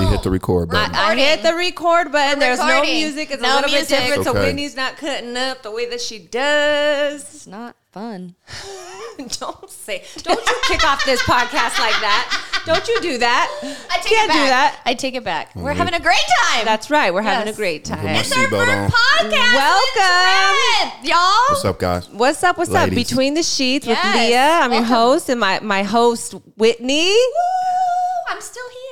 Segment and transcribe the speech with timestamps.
[0.00, 0.94] She hit the record button.
[0.94, 2.38] I hit the record button.
[2.38, 3.30] We're There's no music.
[3.30, 3.88] It's a No little music.
[3.90, 4.24] bit different.
[4.24, 4.40] So Okay.
[4.46, 7.22] Whitney's not cutting up the way that she does.
[7.22, 8.34] It's not fun.
[9.38, 10.04] don't say.
[10.22, 12.62] Don't you kick off this podcast like that.
[12.66, 13.50] Don't you do that.
[13.90, 14.36] I take Can't it back.
[14.44, 14.80] do that.
[14.86, 15.54] I take it back.
[15.56, 16.64] We're having a great time.
[16.64, 17.12] That's right.
[17.12, 17.56] We're having Yes.
[17.56, 18.06] a great time.
[18.06, 19.30] it's our seatbelt first on.
[19.30, 19.54] podcast.
[19.54, 21.00] Welcome.
[21.00, 21.44] with y'all.
[21.50, 22.08] What's up, guys?
[22.10, 22.56] What's up?
[22.58, 22.88] What's Ladies.
[22.98, 23.08] up?
[23.08, 24.16] Between the sheets with Yes.
[24.30, 24.36] Lea.
[24.36, 24.84] I'm your Welcome.
[24.96, 27.10] host and my my host Whitney.
[27.10, 28.76] Woo, I'm still here.
[28.76, 28.89] Yes.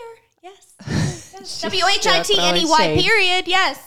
[1.60, 2.96] W H I T N E Y.
[3.00, 3.48] Period.
[3.48, 3.80] Yes.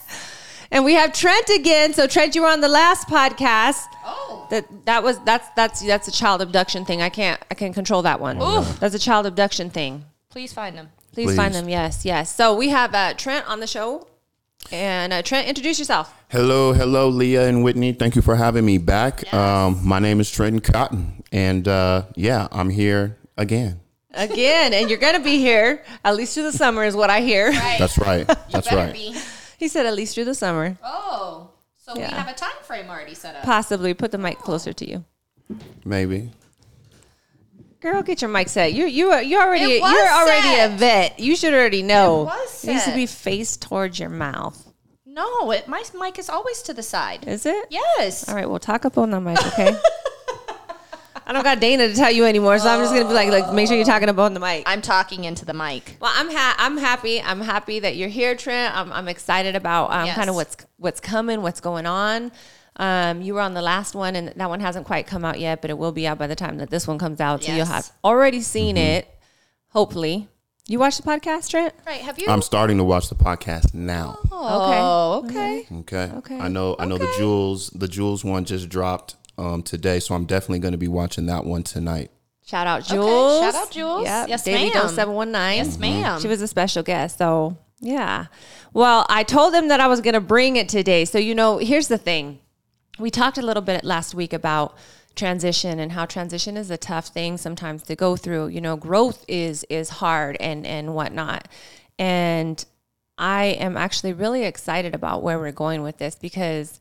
[0.72, 1.94] And we have Trent again.
[1.94, 3.84] So Trent, you were on the last podcast.
[4.06, 4.48] Oh.
[4.50, 7.02] That that was that's that's that's a child abduction thing.
[7.02, 8.42] I can't I can't control that one.
[8.42, 8.80] Oof.
[8.80, 10.06] That's a child abduction thing.
[10.30, 10.90] Please find them.
[11.14, 11.36] Please, Please.
[11.36, 11.68] find them.
[11.68, 12.34] Yes, yes.
[12.34, 14.08] So we have uh, Trent on the show,
[14.72, 16.14] and uh, Trent, introduce yourself.
[16.30, 17.92] Hello, hello, Lea and Whitney.
[17.92, 19.34] Thank you for having me back.
[19.34, 23.81] Um, my name is Trenton Cotten, and uh, yeah, I'm here again.
[24.14, 27.50] Again, and you're gonna be here at least through the summer, is what I hear.
[27.52, 27.78] Right.
[27.80, 28.28] That's right.
[28.52, 28.94] That's right.
[28.94, 29.16] be.
[29.58, 30.78] He said at least through the summer.
[30.84, 31.50] Oh.
[31.78, 32.10] So Yeah.
[32.10, 33.44] we have a time frame already set up.
[33.44, 35.04] Possibly put the mic closer to you.
[35.84, 36.32] Maybe.
[37.82, 38.74] Girl, get your mic set.
[38.74, 40.72] You you are you already you're already set.
[40.72, 41.20] a vet.
[41.20, 42.22] You should already know.
[42.22, 44.72] It was It needs to be faced towards your mouth.
[45.06, 47.28] No, it, my mic is always to the side.
[47.28, 47.68] Is it?
[47.70, 48.30] Yes.
[48.30, 49.76] All right, well, talk up on the mic, okay?
[51.32, 53.54] I don't got Dana to tell you anymore, so I'm just gonna be like, like,
[53.54, 54.64] make sure you're talking up on the mic.
[54.66, 55.96] I'm talking into the mic.
[56.02, 57.22] Well, I'm ha- I'm happy.
[57.22, 58.76] I'm happy that you're here, Trent.
[58.78, 60.16] I'm, I'm excited about um, Yes.
[60.18, 62.34] kind of what's what's coming, what's going on.
[62.76, 65.62] Um, you were on the last one, and that one hasn't quite come out yet,
[65.62, 67.44] but it will be out by the time that this one comes out.
[67.44, 67.70] So you'll Yes.
[67.70, 69.08] have already seen it.
[69.70, 70.28] Hopefully,
[70.68, 71.74] you watched the podcast, Trent.
[71.88, 72.02] Right.
[72.02, 72.28] Have you?
[72.28, 74.18] I'm starting to watch the podcast now.
[74.34, 75.66] oh, okay.
[75.80, 76.12] Okay.
[76.18, 76.40] Okay.
[76.40, 76.76] I know.
[76.78, 77.70] I know the Jules.
[77.70, 81.44] The Jules one just dropped um, today, so I'm definitely going to be watching that
[81.46, 82.12] one tonight.
[82.46, 83.42] Shout out Jules.
[83.42, 84.04] Shout out Jules.
[84.04, 84.30] Yep.
[84.30, 84.90] Yes, Davey ma'am.
[84.90, 85.58] seven one nine.
[85.58, 86.20] Yes, ma'am.
[86.22, 87.18] She was a special guest.
[87.18, 88.26] So yeah.
[88.74, 91.06] Well, I told them that I was going to bring it today.
[91.06, 92.40] So you know, here's the thing.
[93.00, 94.78] We talked a little bit last week about
[95.16, 98.48] transition and how transition is a tough thing sometimes to go through.
[98.48, 101.48] You know, growth is is hard and and whatnot.
[101.98, 102.64] And
[103.18, 106.80] I am actually really excited about where we're going with this because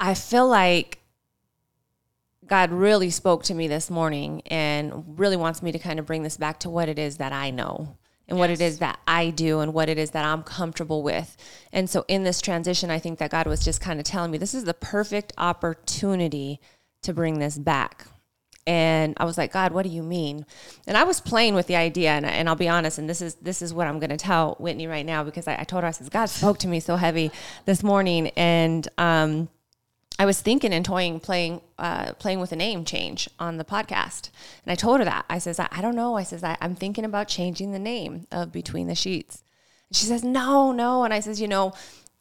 [0.00, 0.98] I feel like
[2.48, 6.22] God really spoke to me this morning and really wants me to kind of bring
[6.22, 7.96] this back to what it is that I know
[8.28, 11.36] and what it is that I do and what it is that I'm comfortable with.
[11.72, 14.38] And so in this transition, I think that God was just kind of telling me
[14.38, 16.60] this is the perfect opportunity
[17.02, 18.06] to bring this back.
[18.66, 20.44] And I was like, God, what do you mean?
[20.86, 23.36] And I was playing with the idea, and, and I'll be honest, and this is
[23.36, 25.88] this is what I'm going to tell Whitney right now because I, I told her
[25.88, 27.30] I says God spoke to me so heavy
[27.64, 29.48] this morning, and um,
[30.18, 34.30] I was thinking and toying, playing, uh, playing with a name change on the podcast.
[34.64, 35.24] And I told her that.
[35.30, 36.16] I says, I, I don't know.
[36.16, 39.44] I says, I, I'm thinking about changing the name of Between the Sheets.
[39.88, 41.04] And she says, no, no.
[41.04, 41.72] And I says, you know,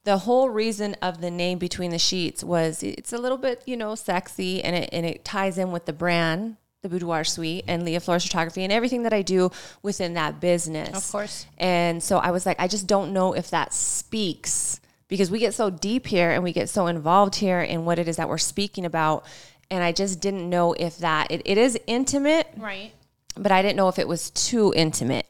[0.04, 3.76] the whole reason of the name Between the Sheets was it's a little bit, you
[3.76, 7.84] know, sexy and it, and it ties in with the brand, the Boudoir Suite and
[7.84, 9.50] Lea Flores Photography and everything that I do
[9.82, 10.96] within that business.
[10.96, 11.48] Of course.
[11.58, 15.54] And so I was like, I just don't know if that speaks because we get
[15.54, 18.38] so deep here and we get so involved here in what it is that we're
[18.38, 19.26] speaking about.
[19.70, 22.92] And I just didn't know if that, it, it is intimate, Right.
[23.36, 25.28] but I didn't know if it was too intimate,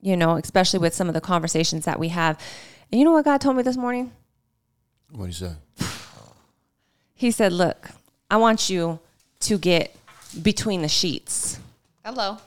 [0.00, 2.38] you know, especially with some of the conversations that we have.
[2.90, 4.12] And you know what God told me this morning?
[5.12, 5.52] What do you say?
[7.14, 7.90] He said, Look,
[8.30, 8.98] I want you
[9.40, 9.94] to get
[10.42, 11.58] between the sheets.
[12.04, 12.38] Hello.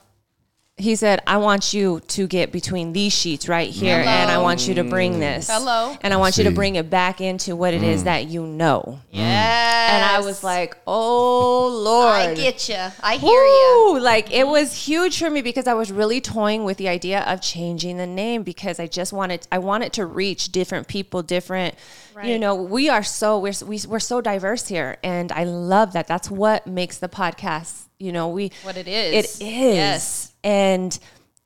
[0.76, 4.12] He said, I want you to get between these sheets right here, Hello.
[4.12, 5.20] and I want you to bring mm.
[5.20, 5.48] this.
[5.48, 5.96] Hello.
[6.02, 8.06] And I want you to bring it back into what it is mm.
[8.06, 8.82] that you know.
[8.88, 9.02] Mm.
[9.12, 9.92] Yes.
[9.92, 12.16] And I was like, oh, Lord.
[12.16, 12.88] I get you.
[13.04, 14.00] I hear you.
[14.00, 17.40] Like it was huge for me because I was really toying with the idea of
[17.40, 21.76] changing the name because I just wanted I wanted to reach different people, different.
[22.24, 26.08] You know, we are so we're we, we're so diverse here, and I love that.
[26.08, 27.83] That's what makes the podcast.
[28.00, 29.40] You know, we What it is.
[29.40, 29.76] It is.
[29.76, 30.34] Yes.
[30.44, 30.98] And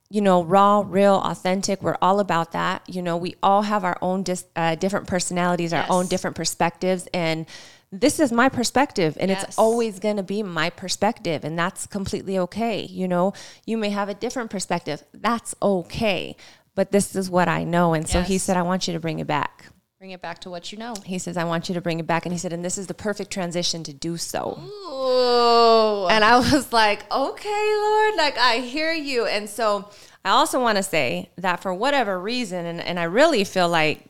[0.09, 1.81] you know, raw, real, authentic.
[1.81, 2.81] We're all about that.
[2.88, 5.89] You know, we all have our own dis, uh, different personalities, our Yes.
[5.92, 7.45] own different perspectives, and
[7.92, 9.44] this is my perspective, and Yes.
[9.44, 12.81] it's always going to be my perspective, and that's completely okay.
[12.83, 13.33] You know,
[13.66, 15.04] you may have a different perspective.
[15.13, 16.38] That's okay.
[16.74, 17.94] But this is what I know.
[17.94, 19.66] And so he said, I want you to bring it back.
[20.00, 20.94] Bring it back to what you know.
[21.06, 22.28] He says, I want you to bring it back.
[22.28, 24.60] And he said, and this is the perfect transition to do so.
[24.62, 26.08] Ooh.
[26.08, 29.26] And I was like, okay, Lord, like I hear you.
[29.26, 29.90] And so
[30.24, 34.04] I also want to say that for whatever reason, and, and I really feel like,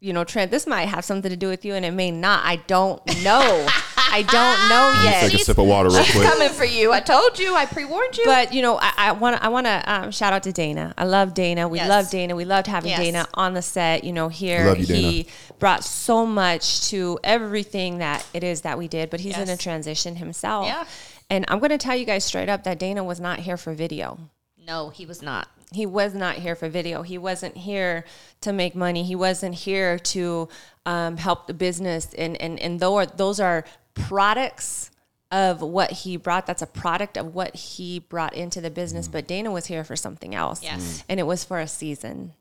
[0.00, 2.44] you know, Trent, this might have something to do with you and it may not.
[2.44, 3.68] I don't know.
[4.14, 5.28] I don't know yet.
[5.30, 6.28] take a sip of water real quick.
[6.28, 6.92] Coming for you.
[6.92, 7.54] I told you.
[7.54, 8.24] I pre-warned you.
[8.24, 10.94] But you know, I want I want to um, shout out to Dana.
[10.96, 11.66] I love Dana.
[11.68, 11.88] We Yes.
[11.88, 12.36] love Dana.
[12.36, 13.00] We loved having Yes.
[13.00, 14.04] Dana on the set.
[14.04, 15.26] You know, here Love you, he
[15.58, 19.10] brought so much to everything that it is that we did.
[19.10, 19.62] But he's in a Yes.
[19.62, 20.66] transition himself.
[20.66, 20.84] Yeah.
[21.30, 23.74] And I'm going to tell you guys straight up that Dana was not here for
[23.74, 24.18] video.
[24.66, 25.48] no, he was not.
[25.72, 27.02] He was not here for video.
[27.02, 28.04] He wasn't here
[28.42, 29.02] to make money.
[29.02, 30.48] He wasn't here to
[30.86, 32.14] um, help the business.
[32.16, 34.90] And and and though those are products
[35.30, 39.08] of what he brought, that's a product of what he brought into the business.
[39.08, 40.62] But Dana was here for something else.
[40.62, 41.02] Yes.
[41.08, 42.34] and it was for a season.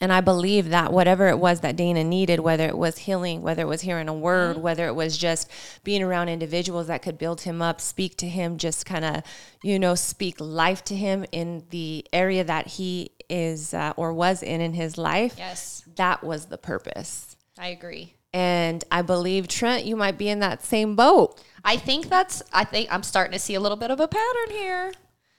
[0.00, 3.62] And I believe that whatever it was that Dana needed, whether it was healing, whether
[3.62, 5.50] it was hearing a word, whether it was just
[5.84, 9.22] being around individuals that could build him up, speak to him, just kind of,
[9.62, 14.42] you know, speak life to him in the area that he is uh, or was
[14.42, 15.34] in in his life.
[15.36, 15.84] Yes.
[15.96, 17.36] That was the purpose.
[17.58, 18.14] I agree.
[18.34, 21.40] And I believe, Trent, you might be in that same boat.
[21.64, 22.42] I think that's.
[22.52, 24.92] I think I'm starting to see a little bit of a pattern here.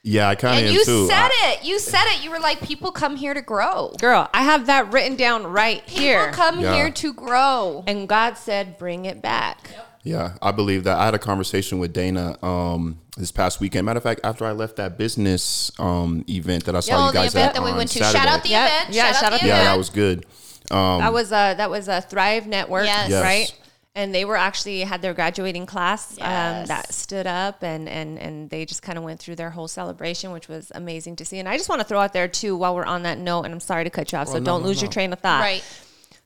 [0.06, 1.08] Yeah, I kind of And am you too.
[1.08, 1.66] said I- it.
[1.66, 2.24] You said it.
[2.24, 3.94] You were like, people come here to grow.
[4.00, 6.28] Girl, I have that written down right here.
[6.28, 6.76] People come Yeah.
[6.76, 7.84] here to grow.
[7.88, 9.72] and God said, bring it back.
[10.04, 10.98] Yeah, I believe that.
[10.98, 13.86] I had a conversation with Dana um, this past weekend.
[13.86, 17.12] Matter of fact, after I left that business um, event that I saw Oh, you
[17.14, 18.00] the guys event at that we on went to.
[18.00, 18.20] Saturday.
[18.20, 18.68] Shout out the Yep.
[18.70, 18.94] event.
[18.94, 20.26] Yeah, shout, shout out out the the yeah, that was good.
[20.70, 23.10] That was a that was a Thrive Network, Yes.
[23.10, 23.24] Yes.
[23.24, 23.60] right?
[23.96, 28.50] And they were actually had their graduating class um, that stood up and and and
[28.50, 31.38] they just kind of went through their whole celebration, which was amazing to see.
[31.38, 33.54] And I just want to throw out there too, while we're on that note, and
[33.54, 35.42] I'm sorry to cut you off, so no, don't no, lose your train of thought.
[35.42, 35.64] Right.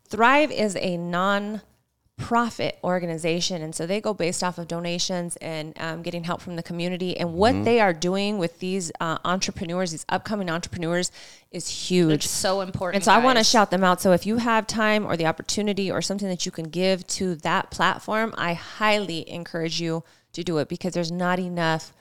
[0.10, 1.62] Thrive is a non
[2.18, 6.56] profit organization and so they go based off of donations and um, getting help from
[6.56, 7.64] the community and what Mm-hmm.
[7.64, 11.12] they are doing with these uh, entrepreneurs these upcoming entrepreneurs
[11.52, 12.96] is huge It's so important.
[12.96, 14.02] and so I want to shout them out.
[14.02, 17.36] So if you have time or the opportunity or something that you can give to
[17.38, 20.04] that platform, I highly encourage you
[20.34, 21.94] to do it because there's not enough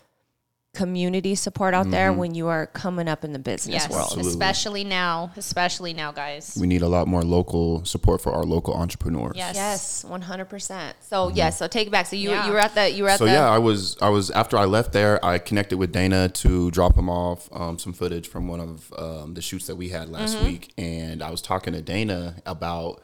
[0.76, 4.04] community support out there when you are coming up in the business Yes, world.
[4.04, 4.30] Absolutely.
[4.30, 5.30] especially now.
[5.36, 6.56] Especially now, guys.
[6.60, 9.34] We need a lot more local support for our local entrepreneurs.
[9.36, 9.54] Yes.
[9.56, 10.96] Yes, one hundred percent.
[11.00, 12.06] So yes, so take it back.
[12.06, 12.46] So you Yeah.
[12.46, 14.56] you were at the you were at So the yeah, I was I was after
[14.58, 18.46] I left there, I connected with Dana to drop him off um, some footage from
[18.48, 20.44] one of um, the shoots that we had last Mm-hmm.
[20.46, 23.00] week, and I was talking to Dana about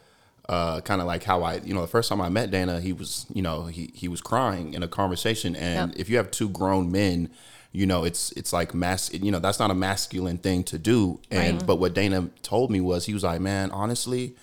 [0.49, 2.93] uh, kind of like how I you know the first time I met Dana, he
[2.93, 6.01] was you know he he was crying in a conversation, and Yep.
[6.01, 7.31] if you have two grown men.
[7.73, 9.13] You know, it's it's like mas.
[9.13, 11.21] You know, that's not a masculine thing to do.
[11.31, 14.37] And but what Dana told me was he was like, man, honestly,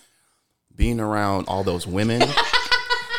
[0.75, 2.21] being around all those women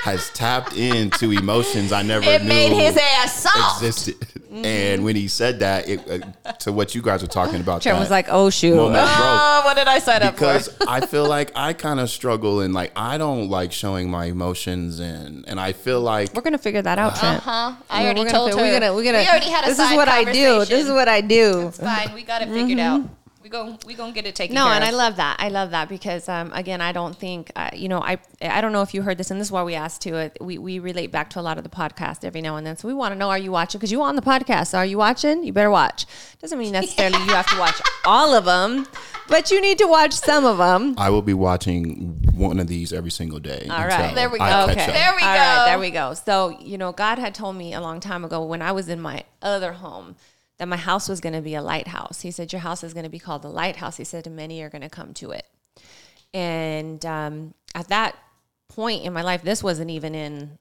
[0.02, 3.82] has tapped into emotions I never It knew made his ass soft.
[3.82, 4.18] existed.
[4.20, 4.64] Mm-hmm.
[4.64, 7.98] And when he said that, it, uh, to what you guys were talking about, Trent
[8.00, 10.88] was like, "Oh shoot." moment Oh, what did I sign up because for?
[10.88, 14.98] I feel like I kind of struggle and like I don't like showing my emotions
[14.98, 17.42] and and I feel like We're gonna figure that out, Trent.
[17.44, 17.74] Huh?
[17.88, 18.62] I We're already told fi- her.
[18.64, 19.18] We're gonna we're gonna.
[19.18, 20.64] We already had a This is what I do.
[20.64, 21.68] This is what I do.
[21.68, 22.12] It's fine.
[22.14, 23.02] We got it figured out.
[23.50, 24.54] We gon' we gonna get it taken.
[24.54, 24.90] No, care and of.
[24.90, 25.36] I love that.
[25.40, 28.00] I love that because um, again, I don't think uh, you know.
[28.00, 30.14] I I don't know if you heard this, and this is why we asked to
[30.14, 30.36] it.
[30.40, 32.76] We we relate back to a lot of the podcast every now and then.
[32.76, 33.80] So we want to know: Are you watching?
[33.80, 34.68] Because you on the podcast.
[34.68, 35.42] So are you watching?
[35.42, 36.06] You better watch.
[36.40, 37.74] Doesn't mean necessarily you have to watch
[38.04, 38.86] all of them,
[39.26, 40.94] but you need to watch some of them.
[40.96, 43.66] I will be watching one of these every single day.
[43.68, 44.14] All right.
[44.14, 44.44] There we go.
[44.44, 44.92] catch Okay.
[44.92, 45.64] There we All right, go.
[45.64, 46.14] there we go.
[46.14, 49.00] So, you know, God had told me a long time ago when I was in
[49.00, 50.14] my other home
[50.60, 52.20] that my house was going to be a lighthouse.
[52.20, 53.96] He said, Your house is going to be called the lighthouse.
[53.96, 55.46] He said, and many are going to come to it.
[56.34, 58.14] And um, at that
[58.68, 60.58] point in my life, this wasn't even in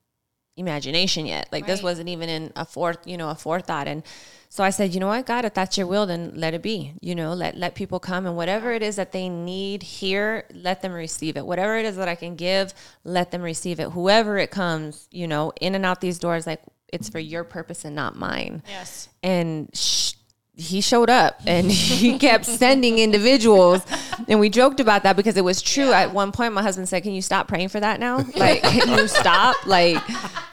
[0.56, 1.50] imagination yet.
[1.52, 3.90] Like this wasn't even in a fourth, you know, a forethought.
[3.90, 4.04] And
[4.48, 6.94] so I said, you know what, God, if that's your will, then let it be.
[7.02, 10.82] You know, let let people come and whatever it is that they need here, let
[10.82, 11.46] them receive it.
[11.46, 13.90] Whatever it is that I can give, let them receive it.
[13.90, 16.62] Whoever it comes, you know, in and out these doors, like
[16.94, 18.64] it's for your purpose and not mine.
[18.68, 19.10] Yes.
[19.24, 20.14] and sh-
[20.56, 23.82] he showed up and he kept sending individuals.
[24.28, 25.94] And we joked about that because it was true.
[25.94, 28.26] At one point my husband said can you stop praying for that now?
[28.36, 29.66] Like can you stop?
[29.66, 29.98] Like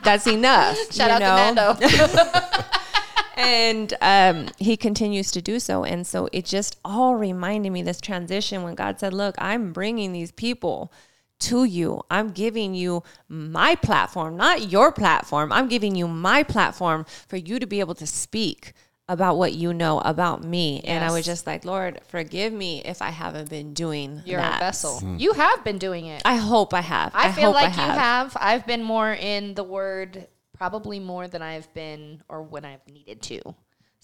[0.04, 1.74] that's enough Shout you out know?
[1.74, 2.30] to Nando.
[3.36, 5.84] and um, he continues to do so.
[5.84, 10.12] And so it just all reminded me this transition when god said look i'm bringing
[10.12, 10.92] these people
[11.38, 12.02] to you.
[12.10, 15.52] I'm giving you my platform not your platform.
[15.52, 18.72] I'm giving you my platform for you to be able to speak
[19.08, 20.80] about what you know about me.
[20.84, 24.56] And i was just like lord forgive me if i haven't been doing You're that.
[24.56, 24.98] a vessel.
[24.98, 25.16] Hmm.
[25.18, 26.22] You have been doing it.
[26.24, 27.12] i hope i have.
[27.14, 28.36] I, feel hope like you have.
[28.38, 33.22] I've been more in the word, probably more than I've been or when I've needed
[33.22, 33.54] to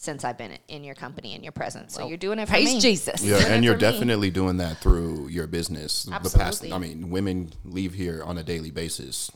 [0.03, 1.95] since I've been in your company and your presence.
[1.95, 2.81] So you're doing it for praise me.
[2.81, 3.93] jesus Yeah, Doing and you're for me.
[3.93, 6.03] definitely doing that through your business.
[6.03, 6.73] The past, Absolutely.
[6.73, 9.31] I mean, women leave here on a daily basis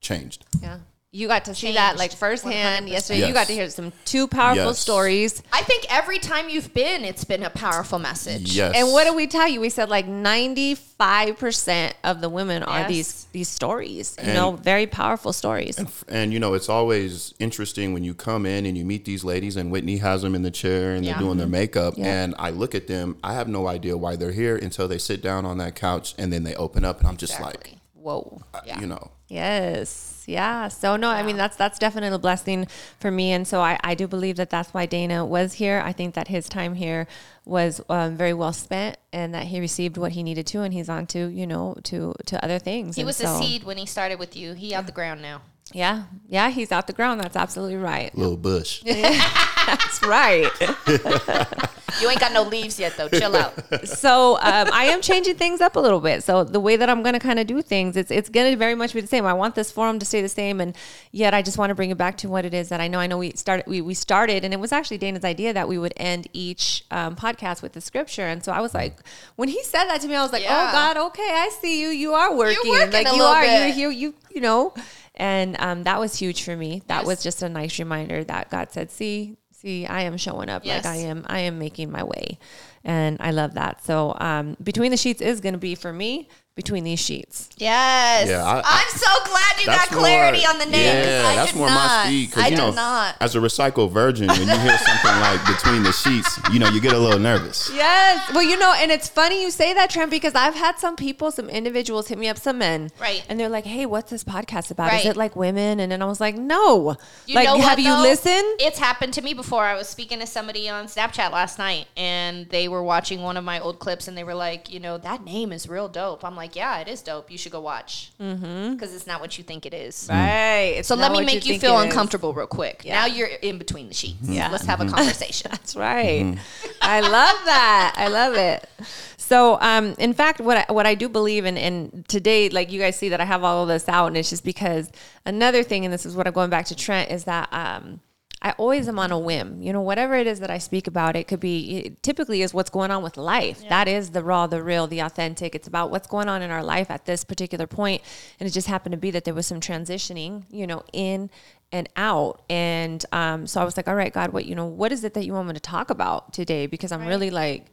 [0.00, 0.44] changed.
[0.60, 0.78] yeah
[1.10, 2.90] You got to see that like firsthand 100%.
[2.90, 3.26] yesterday.
[3.28, 4.78] You got to hear some two powerful Yes.
[4.78, 5.42] stories.
[5.50, 8.54] I think every time you've been, it's been a powerful message.
[8.54, 8.74] Yes.
[8.76, 9.58] And what did we tell you?
[9.58, 14.16] We said like 95% of the women are these these stories.
[14.18, 15.78] You And- know, very powerful stories.
[16.08, 19.56] And you know, it's always interesting when you come in and you meet these ladies,
[19.56, 21.18] and Whitney has them in the chair and they're Yeah.
[21.20, 21.52] doing their mm-hmm.
[21.52, 21.94] makeup.
[21.96, 22.04] Yeah.
[22.22, 25.22] And I look at them, I have no idea why they're here until they sit
[25.22, 27.78] down on that couch and then they open up, and I'm just Exactly.
[27.94, 28.42] Whoa.
[28.52, 28.80] like, Yeah.
[28.80, 30.07] you know, Yes.
[30.28, 30.68] Yeah.
[30.68, 32.66] So no, I mean that's that's definitely a blessing
[33.00, 35.82] for me, and so I, I do believe that that's why Dana was here.
[35.84, 37.06] I think that his time here
[37.46, 40.90] was um, very well spent, and that he received what he needed to, and he's
[40.90, 42.96] on to you know to to other things.
[42.96, 44.52] He And was so, a seed when he started with you.
[44.52, 45.40] He out the ground now.
[45.72, 46.04] Yeah.
[46.28, 46.50] Yeah.
[46.50, 47.20] He's out the ground.
[47.20, 48.16] That's absolutely right.
[48.16, 48.82] little bush.
[48.84, 50.50] That's right.
[52.02, 53.08] You ain't got no leaves yet though.
[53.08, 53.54] Chill out.
[53.88, 56.22] so um, I am changing things up a little bit.
[56.22, 58.56] So the way that I'm going to kind of do things, it's it's going to
[58.56, 59.24] very much be the same.
[59.24, 60.76] I want this forum to stay the same, and
[61.12, 63.00] yet I just want to bring it back to what it is that I know.
[63.00, 65.78] I know we started we, we started, and it was actually Dana's idea that we
[65.78, 68.26] would end each um, podcast with the scripture.
[68.26, 68.98] And so I was like,
[69.36, 70.68] when he said that to me, I was like, Yeah.
[70.68, 71.88] oh God, okay, I see you.
[71.88, 72.70] You are working.
[72.70, 73.42] working like a you are.
[73.42, 73.76] bit.
[73.76, 74.74] You you you you know.
[75.18, 76.82] And um, that was huge for me.
[76.86, 77.06] That Yes.
[77.06, 80.64] was just a nice reminder that God said, "See, see, I am showing up.
[80.64, 80.84] Yes.
[80.84, 82.38] Like I am, I am making my way."
[82.84, 83.84] And I love that.
[83.84, 86.28] So, um, between the sheets is going to be for me.
[86.58, 88.28] Between these sheets, Yes.
[88.28, 91.04] Yeah, I- I, am so glad you got clarity more- on the name.
[91.06, 91.76] Yeah, I that's did more not.
[91.88, 92.30] my speed.
[92.30, 93.14] Because I you know, did not.
[93.20, 96.80] as a recycled virgin, when you hear something like between the sheets, you know, you
[96.80, 97.70] get a little nervous.
[97.72, 98.28] yes.
[98.34, 101.30] Well, you know, and it's funny you say that, Trent, because I've had some people,
[101.30, 103.24] some individuals, hit me up, some men, Right.
[103.28, 104.92] and they're like, "Hey, what's this podcast about?
[104.94, 106.96] Is it like women?" And then I was like, "No,
[107.26, 108.02] You like, know what, have you though?
[108.02, 109.62] listened?" It's happened to me before.
[109.64, 113.44] I was speaking to somebody on Snapchat last night, and they were watching one of
[113.44, 116.34] my old clips, and they were like, "You know, that name is real dope." I'm
[116.34, 117.30] like, "Yeah, it is dope.
[117.30, 120.74] You should go watch because it's not what you think it is." Right.
[120.78, 121.84] It's So let me make you, think feel it is.
[121.86, 122.82] uncomfortable real quick.
[122.84, 123.00] Yeah.
[123.00, 124.18] Now you're in between the sheets.
[124.22, 124.50] Yeah.
[124.50, 125.48] Let's have a conversation.
[125.50, 126.36] That's right.
[126.82, 127.94] I love that.
[127.96, 128.68] I love it.
[129.16, 132.80] So, um, in fact, what I, what I do believe in, and today, like you
[132.80, 134.90] guys see that I have all of this out, and it's just because
[135.26, 138.00] another thing, and this is what I'm going back to Trent, is that um,
[138.40, 139.60] I always am on a whim.
[139.60, 142.54] You know, whatever it is that I speak about, it could be it typically is
[142.54, 143.68] what's going on with life.
[143.68, 145.54] That is the raw, the real, the authentic.
[145.54, 148.02] It's about what's going on in our life at this particular point,
[148.38, 151.30] and it just happened to be that there was some transitioning, you know, in
[151.72, 152.42] and out.
[152.48, 155.14] And um, so I was like, all right, God, what you know, what is it
[155.14, 156.66] that you want me to talk about today?
[156.66, 157.66] Because I'm really like,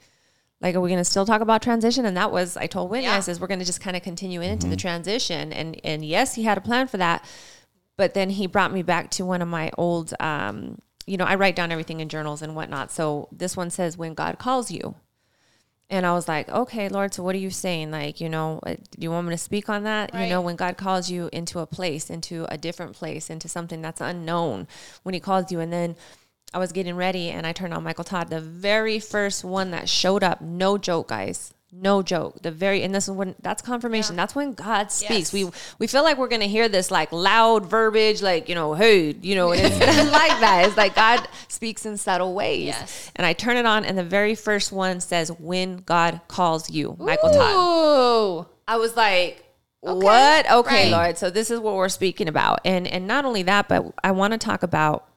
[0.62, 2.06] like, are we going to still talk about transition?
[2.06, 4.42] And that was, I told Whitney, I says, we're going to just kind of continue
[4.42, 5.54] into the transition.
[5.54, 7.24] And and yes, he had a plan for that,
[7.98, 11.36] but then he brought me back to one of my old, um, you know, I
[11.36, 12.92] write down everything in journals and whatnot.
[12.92, 14.96] So this one says, when God calls you.
[15.88, 17.92] And I was like, okay, Lord, so what are you saying?
[17.92, 20.16] Like, you know, uh, do you want me to speak on that?
[20.16, 23.84] You know, when God calls you into a place, into a different place, into something
[23.84, 24.68] that's unknown,
[25.04, 25.60] when He calls you.
[25.60, 25.96] And then
[26.56, 29.88] I was getting ready and I turned on Michael Todd, the very first one that
[29.88, 30.42] showed up.
[30.42, 31.54] No joke, guys.
[31.72, 32.42] No joke.
[32.42, 34.16] The very and this is when that's confirmation.
[34.16, 35.34] That's when God speaks.
[35.34, 35.34] Yes.
[35.34, 39.16] We we feel like we're gonna hear this like loud verbiage, like you know, hey,
[39.22, 39.80] you know, it's
[40.12, 40.66] like that.
[40.68, 42.68] It's like God speaks in subtle ways.
[42.68, 43.12] Yes.
[43.16, 46.96] And I turn it on, and the very first one says, "When God calls you,"
[47.00, 48.46] Michael Todd.
[48.46, 48.48] Ooh.
[48.68, 49.44] I was like,
[49.82, 50.50] "What?
[50.50, 51.06] Okay, right.
[51.06, 51.18] Lord.
[51.18, 54.32] So this is what we're speaking about." And and not only that, but I want
[54.32, 55.08] to talk about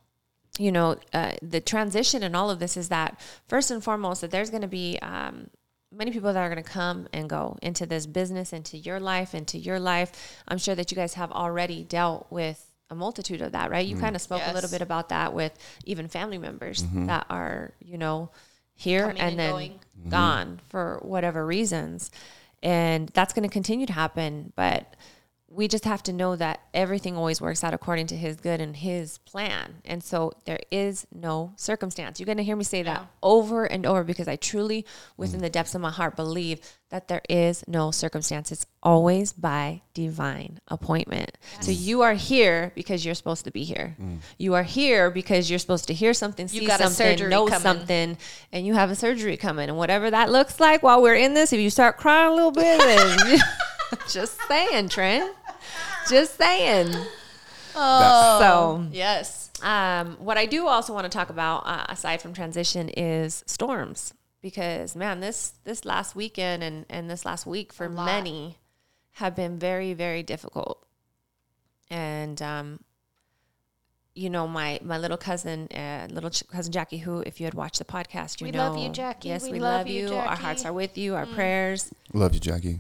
[0.59, 4.31] you know uh, the transition and all of this is that first and foremost that
[4.31, 5.51] there's going to be um,
[5.99, 9.35] many people that are going to come and go into this business into your life
[9.35, 10.41] into your life.
[10.47, 13.87] I'm sure that you guys have already dealt with a multitude of that right?
[13.87, 14.01] You mm.
[14.01, 15.53] kind of spoke a little bit about that with
[15.85, 17.07] even family members mm-hmm.
[17.07, 18.31] that are you know
[18.75, 19.73] here Coming and and then going.
[19.73, 20.11] Mm-hmm.
[20.11, 22.11] gone for whatever reasons.
[22.63, 24.95] And that's going to continue to happen but
[25.51, 28.77] we just have to know that everything always works out according to his good and
[28.77, 29.77] his plan.
[29.87, 32.21] And so there is no circumstance.
[32.21, 34.85] You're going to hear me say that over and over because I truly,
[35.17, 35.45] within mm.
[35.45, 38.53] the depths of my heart, believe that there is no circumstance.
[38.53, 41.39] It's always by divine appointment.
[41.61, 43.97] So you are here because you're supposed to be here.
[44.01, 44.19] Mm.
[44.37, 47.47] You are here because you're supposed to hear something, see got a something, surgery know
[47.47, 47.61] coming.
[47.61, 48.19] something,
[48.53, 49.71] and you have a surgery coming.
[49.71, 52.53] And whatever that looks like while we're in this, if you start crying a little
[52.53, 53.39] bit, then
[54.09, 55.35] just saying, Trent.
[56.09, 56.95] Just saying.
[57.75, 59.51] Oh, so, Yes.
[59.63, 64.15] um, what I do also want to talk about, uh, aside from transition, is storms.
[64.41, 68.57] Because man, this this last weekend and and this last week for many
[69.15, 70.87] have been very very difficult.
[71.91, 72.81] And um,
[74.15, 77.55] you know, my my little cousin, uh, little ch- cousin Jackie, who, if you had
[77.55, 79.29] watched the podcast, you We know, love you, Jackie.
[79.29, 80.15] Yes, We we, love love you, you.
[80.15, 81.17] Our hearts are with you.
[81.17, 81.93] Our prayers.
[82.13, 82.79] Love you, Jackie.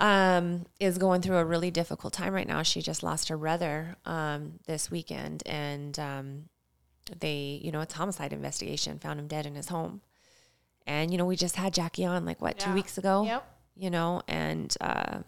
[0.00, 2.62] Um, is going through a really difficult time right now.
[2.62, 6.44] She just lost her brother um, this weekend, and um,
[7.20, 10.00] they, you know, it's homicide investigation found him dead in his home.
[10.86, 13.24] And you know, we just had Jackie on like what two weeks ago.
[13.24, 13.46] Yep.
[13.76, 15.18] You know, and uh,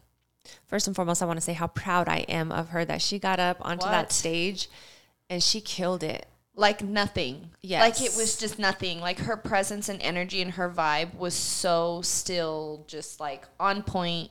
[0.66, 3.18] first and foremost, I want to say how proud I am of her that she
[3.18, 4.68] got up onto that stage
[5.30, 6.26] and she killed it.
[6.54, 7.50] like nothing.
[7.62, 7.80] Yes.
[7.80, 9.00] Like it was just nothing.
[9.00, 14.30] Like her presence and energy and her vibe was so still just like on point,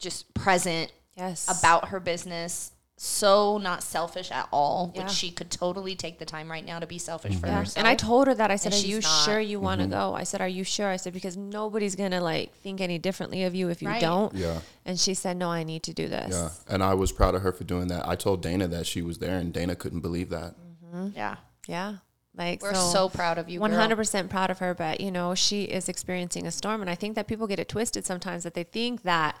[0.00, 2.72] just present Yes, about her business.
[3.02, 5.04] So not selfish at all, Yeah.
[5.04, 7.46] which she could totally take the time right now to be selfish for mm-hmm.
[7.46, 7.58] Yeah.
[7.60, 7.78] herself.
[7.78, 9.24] And I told her that I said, And "Are you not.
[9.24, 9.92] sure you want to mm-hmm.
[9.94, 13.44] go?" I said, "Are you sure?" I said because nobody's gonna like think any differently
[13.44, 14.02] of you if you Right.
[14.02, 14.34] don't.
[14.34, 14.60] Yeah.
[14.84, 16.50] And she said, "No, I need to do this." Yeah.
[16.68, 18.06] And I was proud of her for doing that.
[18.06, 20.54] I told Dana that she was there, and Dana couldn't believe that.
[20.84, 21.08] Mm-hmm.
[21.16, 21.96] yeah, Yeah.
[22.36, 23.60] Like we're so, proud of you.
[23.60, 26.94] Hundred percent proud of her, but you know she is experiencing a storm, and I
[26.94, 29.36] think that people get it twisted sometimes that they think that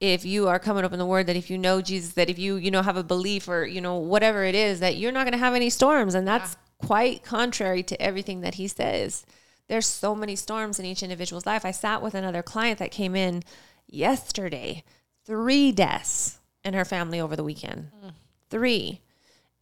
[0.00, 2.38] if you are coming up in the Word, that if you know Jesus, that if
[2.38, 5.24] you you know have a belief or you know whatever it is, that you're not
[5.24, 9.26] going to have any storms, and that's quite contrary to everything that He says.
[9.68, 11.64] There's so many storms in each individual's life.
[11.64, 13.42] I sat with another client that came in
[13.86, 14.82] yesterday,
[15.24, 18.12] three deaths in her family over the weekend, mm.
[18.48, 19.00] three.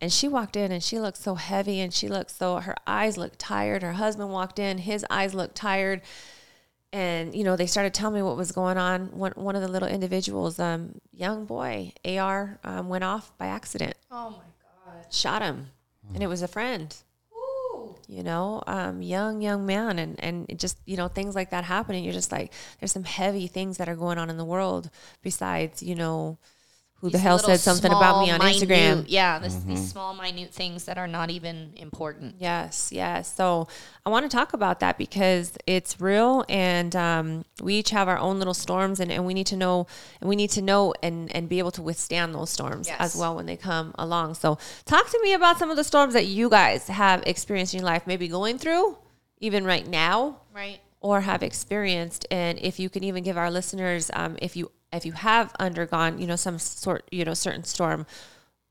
[0.00, 3.16] And she walked in and she looked so heavy and she looked so, her eyes
[3.16, 3.82] looked tired.
[3.82, 6.02] Her husband walked in, his eyes looked tired.
[6.92, 9.16] And, you know, they started telling me what was going on.
[9.18, 13.94] One, one of the little individuals, um, young boy, AR, um, went off by accident,
[14.10, 14.36] Oh my
[14.92, 15.06] god.
[15.12, 15.68] shot him.
[16.14, 16.94] And it was a friend,
[18.08, 19.98] you know, um, young, young man.
[19.98, 22.04] And, and just, you know, things like that happening.
[22.04, 24.88] You're just like, there's some heavy things that are going on in the world
[25.22, 26.38] besides, you know,
[27.00, 29.04] who the hell said something about me small, on Instagram.
[29.06, 32.36] Yeah, this, these small, minute things that are not even important.
[32.38, 33.32] Yes, yes.
[33.34, 33.68] So
[34.06, 38.18] I want to talk about that because it's real, and um, we each have our
[38.18, 39.86] own little storms, and, and we need to know,
[40.20, 42.96] and we need to know and and be able to withstand those storms Yes.
[42.98, 44.34] as well when they come along.
[44.34, 47.80] So talk to me about some of the storms that you guys have experienced in
[47.80, 48.96] your life, maybe going through,
[49.38, 50.80] even right now, Right.
[51.00, 55.04] or have experienced, and if you can even give our listeners, um, if you if
[55.04, 58.06] you have undergone, you know, some sort, you know, certain storm,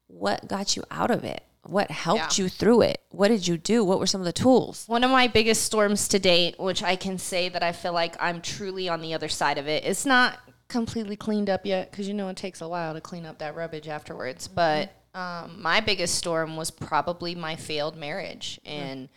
[0.08, 1.44] what got you out of it?
[1.64, 2.44] What helped Yeah.
[2.44, 3.02] you through it?
[3.10, 3.84] What did you do?
[3.84, 4.84] What were some of the tools?
[4.88, 8.16] One of my biggest storms to date, which I can say that I feel like
[8.22, 9.84] I'm truly on the other side of it.
[9.84, 13.26] It's not completely cleaned up yet because you know it takes a while to clean
[13.26, 14.48] up that rubbish afterwards.
[14.48, 18.60] But um, my biggest storm was probably my failed marriage.
[18.64, 19.10] And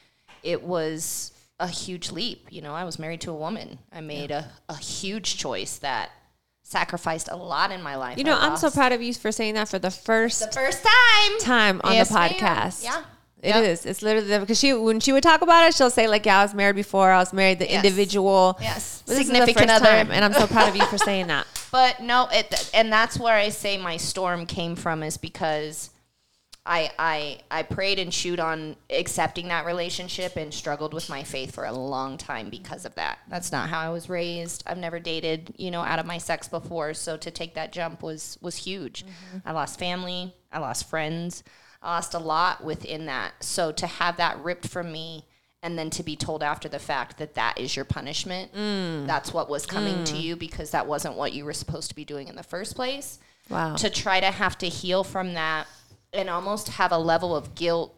[0.43, 2.47] it was a huge leap.
[2.51, 6.11] You know, I was married to a woman, I made a, a huge choice that
[6.69, 8.19] sacrificed a lot in my life.
[8.19, 10.85] You know, I'm so proud of you for saying that for the first The first
[10.85, 11.39] time.
[11.41, 12.31] time on Yes, the ma'am.
[12.31, 12.85] podcast.
[12.85, 13.03] Yeah.
[13.41, 13.85] It is.
[13.85, 13.91] Yep.
[13.93, 16.43] It's literally because she when she would talk about it, she'll say like, "Yeah, I
[16.43, 17.11] was married before.
[17.13, 17.85] I was married the Yes.
[17.85, 19.03] individual, Yes.
[19.07, 19.87] But is Significant other.
[19.87, 21.47] time, and I'm so proud of you for saying that.
[21.71, 25.91] But no, it and that's where I say my storm came from is because
[26.69, 31.55] I I I prayed and chewed on accepting that relationship and struggled with my faith
[31.55, 33.19] for a long time because of that.
[33.27, 34.63] That's not how I was raised.
[34.67, 38.03] I've never dated, you know, out of my sex before, so to take that jump
[38.03, 39.05] was was huge.
[39.05, 39.49] Mm-hmm.
[39.49, 41.43] I lost family, I lost friends,
[41.83, 43.43] I lost a lot within that.
[43.43, 45.25] So to have that ripped from me
[45.63, 49.07] and then to be told after the fact that that is your punishment, mm.
[49.07, 50.21] that's what was coming to mm.
[50.21, 53.19] you because that wasn't what you were supposed to be doing in the first place.
[53.49, 53.77] Wow.
[53.77, 55.67] To try to have to heal from that
[56.13, 57.95] and almost have a level of guilt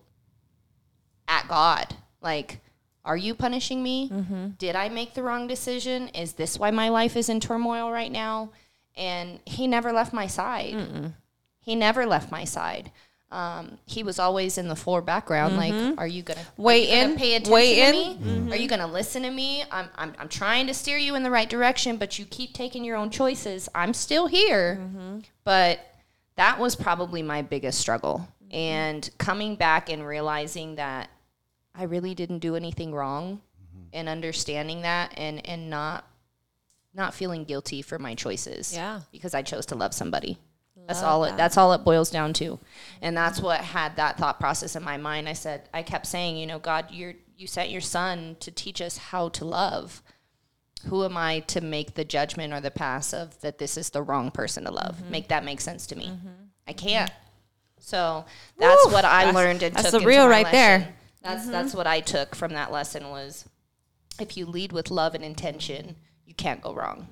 [1.28, 1.94] at God.
[2.20, 2.60] Like,
[3.04, 4.10] are you punishing me?
[4.10, 4.48] Mm-hmm.
[4.58, 6.08] Did I make the wrong decision?
[6.08, 8.50] Is this why my life is in turmoil right now?
[8.96, 11.12] And he never left my side.
[11.60, 12.90] He never left my side.
[13.30, 15.56] Um, he was always in the floor background.
[15.56, 15.98] Like, mm-hmm.
[15.98, 17.92] are you gonna Wait you gonna in, pay attention wait to in.
[17.92, 18.16] me?
[18.16, 18.52] Mm-hmm.
[18.52, 19.62] Are you gonna listen to me?
[19.70, 22.82] I'm, I'm I'm trying to steer you in the right direction, but you keep taking
[22.82, 23.68] your own choices.
[23.72, 24.80] I'm still here,
[25.44, 25.89] but
[26.36, 28.28] that was probably my biggest struggle.
[28.50, 31.08] And coming back and realizing that
[31.74, 33.84] I really didn't do anything wrong, mm-hmm.
[33.92, 36.04] and understanding that, and and not
[36.92, 38.74] not feeling guilty for my choices.
[38.74, 39.02] Yeah.
[39.12, 40.38] because I chose to love somebody.
[40.86, 41.22] That's all.
[41.22, 41.34] that.
[41.34, 42.58] It, that's all it boils down to,
[43.00, 45.28] and that's what had that thought process in my mind.
[45.28, 48.80] I said, I kept saying, you know, God, you're you sent your son to teach
[48.82, 50.02] us how to love.
[50.86, 54.02] Who am I to make the judgment or the pass of that this is the
[54.02, 54.96] wrong person to love?
[54.96, 55.10] Mm-hmm.
[55.10, 56.06] Make that make sense to me.
[56.06, 56.28] Mm-hmm.
[56.66, 57.10] I can't.
[57.10, 57.20] Mm-hmm.
[57.80, 58.24] So
[58.58, 58.92] that's Woo!
[58.92, 60.78] what I That's- learned and that's took the real right there.
[60.78, 60.94] lesson.
[61.22, 61.52] That's mm-hmm.
[61.52, 63.46] that's what I took from that lesson was
[64.20, 67.08] if you lead with love and intention, you can't go wrong.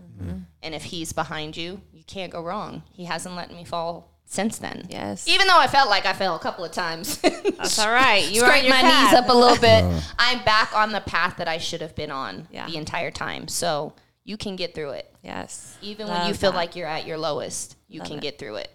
[0.62, 2.82] And if he's behind you, you can't go wrong.
[2.90, 4.86] He hasn't let me fall since then.
[4.90, 5.26] Yes.
[5.26, 7.16] Even though I felt like I fell a couple of times.
[7.22, 8.30] That's all right.
[8.30, 9.10] You are on my path.
[9.12, 9.82] knees up a little bit.
[9.82, 10.00] Uh.
[10.18, 12.66] I'm back on the path that I should have been on Yeah.
[12.66, 13.48] the entire time.
[13.48, 15.12] So you can get through it.
[15.22, 15.76] Yes.
[15.80, 16.56] Even when you feel that.
[16.58, 18.70] like you're at your lowest, you can get through it.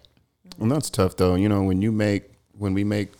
[0.48, 0.62] Mm-hmm.
[0.64, 1.36] And that's tough though.
[1.36, 3.12] You know, when you make when we make,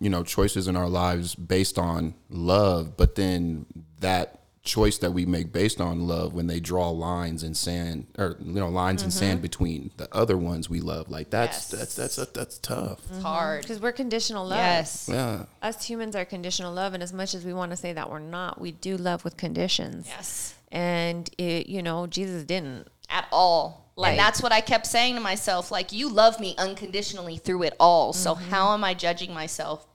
[0.00, 3.66] you know, choices in our lives based on love, but then
[4.00, 8.36] that choice that we make based on love when they draw lines in sand or
[8.42, 9.42] you know, lines in sand mm-hmm.
[9.42, 11.94] between the other ones we love, like that's Yes.
[11.94, 13.00] that's that's that's tough.
[13.10, 13.62] It's hard.
[13.62, 14.58] Because we're conditional love.
[14.58, 15.08] Yes.
[15.10, 15.44] Yeah.
[15.62, 18.18] Us humans are conditional love, and as much as we want to say that we're
[18.18, 20.06] not, we do love with conditions.
[20.08, 20.54] Yes.
[20.72, 22.88] And it, you know, Jesus didn't.
[23.08, 23.92] At all.
[23.96, 25.70] Like- and that's what I kept saying to myself.
[25.70, 28.12] Like, you love me unconditionally through it all.
[28.12, 28.50] So mm-hmm.
[28.50, 29.86] how am I judging myself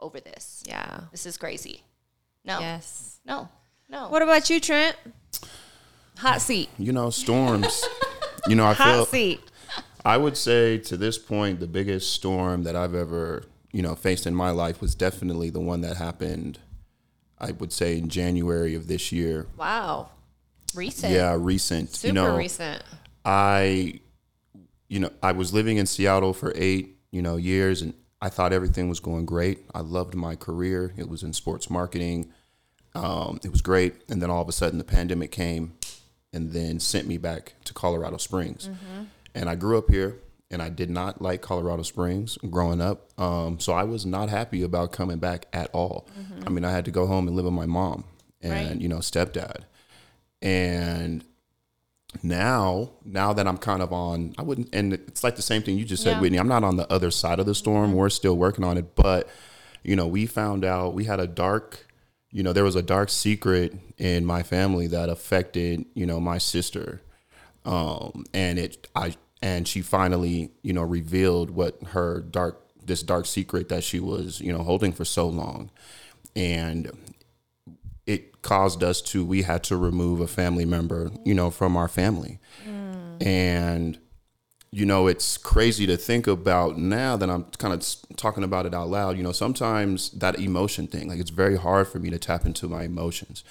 [0.00, 0.62] over this?
[0.66, 1.00] Yeah.
[1.12, 1.82] This is crazy.
[2.44, 2.60] No.
[2.60, 3.20] Yes.
[3.24, 3.48] No.
[3.88, 4.08] No.
[4.08, 4.96] What about you, Trent?
[6.18, 6.68] Hot seat.
[6.78, 7.84] You know, storms.
[8.48, 9.40] you know, I Hot feel seat.
[10.04, 14.26] I would say to this point, the biggest storm that I've ever, you know, faced
[14.26, 16.58] in my life was definitely the one that happened.
[17.38, 19.46] I would say in January of this year.
[19.56, 20.10] Wow.
[20.74, 21.12] Recent.
[21.12, 21.94] Yeah, recent.
[21.94, 22.82] Super you know, recent.
[23.24, 24.00] I,
[24.88, 28.52] you know, I was living in Seattle for eight, you know, years, and I thought
[28.52, 29.60] everything was going great.
[29.74, 30.94] I loved my career.
[30.96, 32.32] It was in sports marketing.
[32.96, 35.74] Um, it was great, and then all of a sudden, the pandemic came,
[36.32, 38.68] and then sent me back to Colorado Springs.
[39.34, 40.18] And I grew up here,
[40.50, 43.10] and I did not like Colorado Springs growing up.
[43.20, 46.06] Um, so I was not happy about coming back at all.
[46.46, 48.04] I mean, I had to go home and live with my mom
[48.42, 48.80] and Right.
[48.80, 49.62] you know stepdad,
[50.42, 51.24] and
[52.22, 55.76] now now that i'm kind of on i wouldn't and it's like the same thing
[55.76, 56.20] you just said Yeah.
[56.20, 58.94] whitney i'm not on the other side of the storm we're still working on it
[58.94, 59.28] but
[59.82, 61.85] you know we found out we had a dark
[62.30, 66.38] you know there was a dark secret in my family that affected you know my
[66.38, 67.00] sister.
[67.64, 73.26] Um and it i and she finally you know revealed what her dark this dark
[73.26, 75.70] secret that she was you know holding for so long.
[76.34, 76.90] And
[78.06, 81.88] it caused us to we had to remove a family member you know from our
[81.88, 82.38] family.
[83.20, 83.98] And
[84.76, 87.82] you know it's crazy to think about now that i'm kind of
[88.16, 89.16] talking about it out loud.
[89.16, 92.68] You know sometimes that emotion thing like it's very hard for me to tap into
[92.68, 93.42] my emotions.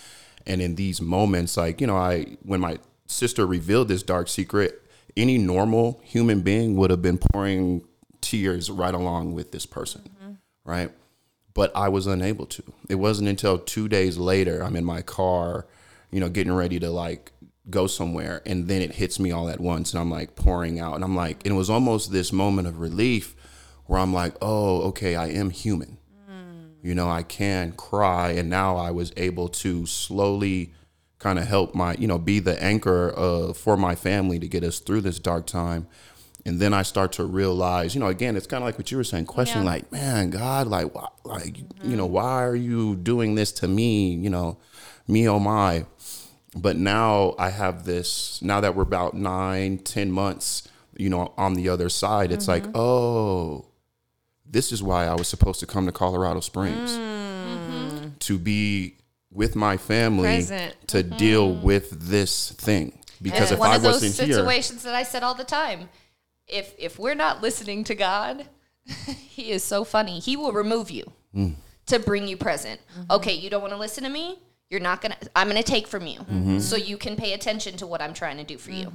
[0.46, 4.84] And in these moments like you know i when my sister revealed this dark secret
[5.18, 7.84] any normal human being would have been pouring
[8.22, 10.34] tears right along with this person mm-hmm.
[10.64, 10.92] right?
[11.56, 12.64] But I was unable to.
[12.90, 15.66] It wasn't until two days later, I'm in my car,
[16.12, 17.32] you know, getting ready to like
[17.69, 20.95] go somewhere, and then it hits me all at once, and I'm like pouring out,
[20.95, 23.36] and I'm like, and it was almost this moment of relief
[23.86, 25.97] where I'm like, oh, okay, I am human.
[26.82, 30.73] You know, I can cry, and now I was able to slowly
[31.17, 34.63] kind of help my, you know, be the anchor uh, for my family to get
[34.63, 35.88] us through this dark time.
[36.45, 38.97] And then I start to realize, you know, again, it's kind of like what you
[38.97, 39.71] were saying, question Yeah.
[39.71, 44.13] like, man, God, like, why, like, you know, why are you doing this to me?
[44.13, 44.60] You know,
[45.08, 45.88] me, oh my.
[46.56, 51.56] But now I have this, now that we're about nine, ten months, you know, on
[51.56, 52.76] the other side, it's like, mm-hmm.
[52.76, 53.65] oh,
[54.46, 58.10] this is why I was supposed to come to Colorado Springs mm-hmm.
[58.20, 58.96] to be
[59.32, 60.76] with my family Present.
[60.88, 61.18] to mm-hmm.
[61.18, 62.98] deal with this thing.
[63.22, 65.44] Because It's if one I of those wasn't here, situations that I said all the
[65.44, 65.89] time.
[66.48, 68.48] If if we're not listening to God,
[69.08, 70.20] He is so funny.
[70.20, 71.56] He will remove you Mm.
[71.88, 72.80] to bring you present.
[73.12, 74.39] Okay, you don't want to listen to me.
[74.69, 75.17] You're not gonna.
[75.36, 76.60] I'm gonna take from you, Mm-hmm.
[76.60, 78.91] so you can pay attention to what I'm trying to do for you.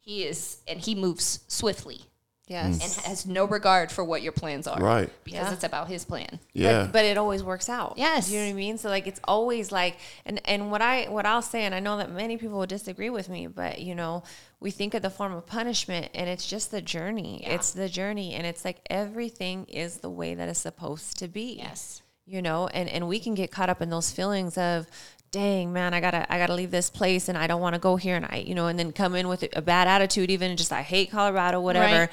[0.00, 2.00] He is, and he moves swiftly
[2.46, 2.80] Yes.
[2.96, 4.80] and has no regard for what your plans are.
[4.80, 5.10] Right.
[5.24, 5.52] Because Yeah.
[5.52, 6.40] it's about His plan.
[6.54, 7.94] yeah, But, but it always works out.
[7.98, 8.30] Yes.
[8.30, 8.78] You know what I mean?
[8.78, 11.98] So like it's always like and and what I what I'll say and I know
[11.98, 14.22] that many people will disagree with me, but you know,
[14.60, 17.44] we think of the form of punishment and it's just the journey.
[17.46, 21.56] It's the journey and it's like everything is the way that it's supposed to be.
[21.58, 22.00] Yes.
[22.28, 24.86] You know, and and we can get caught up in those feelings of
[25.30, 27.96] dang man i gotta i gotta leave this place and i don't want to go
[27.96, 30.72] here and i you know and then come in with a bad attitude even just
[30.72, 32.10] i hate colorado whatever Right.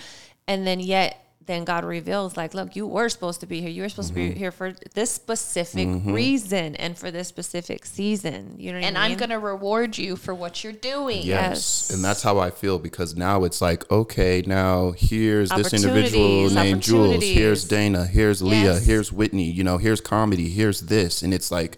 [0.49, 3.69] and then yet then God reveals like, look, you were supposed to be here.
[3.69, 4.33] You were supposed to Mm-hmm.
[4.33, 8.55] be here for this specific reason and for this specific season.
[8.57, 9.11] You know what And I mean?
[9.13, 11.17] I'm gonna reward you for what you're doing.
[11.17, 11.25] Yes.
[11.25, 11.89] Yes.
[11.93, 16.81] And that's how I feel because now it's like, okay, now here's this individual named
[16.81, 17.23] Jules.
[17.23, 18.05] Here's Dana.
[18.05, 18.63] Here's Lea.
[18.63, 18.85] Yes.
[18.85, 19.49] Here's Whitney.
[19.51, 20.49] You know, here's comedy.
[20.49, 21.21] Here's this.
[21.21, 21.77] And it's like,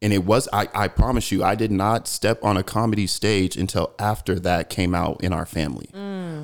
[0.00, 3.56] and it was, I, I promise you, I did not step on a comedy stage
[3.56, 5.90] until after that came out in our family.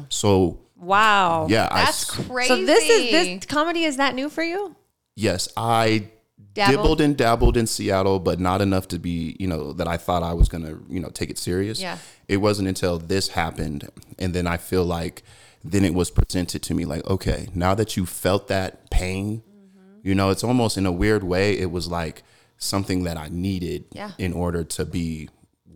[0.08, 1.46] So, wow.
[1.48, 1.68] yeah.
[1.72, 2.48] That's s- crazy.
[2.48, 4.76] So this is this comedy is that new for you?
[5.16, 6.08] yes, I
[6.54, 6.76] Dabbled?
[6.76, 10.22] dibbled and dabbled in Seattle, but not enough to be, you know, that I thought
[10.22, 11.80] I was gonna, you know, take it serious.
[11.80, 11.98] Yeah.
[12.28, 13.88] It wasn't until this happened,
[14.20, 15.22] and then I feel like
[15.64, 20.08] then it was presented to me like, okay, now that you felt that pain, Mm-hmm.
[20.08, 22.22] you know, it's almost in a weird way, it was like
[22.58, 24.12] something that I needed Yeah.
[24.18, 25.30] in order to be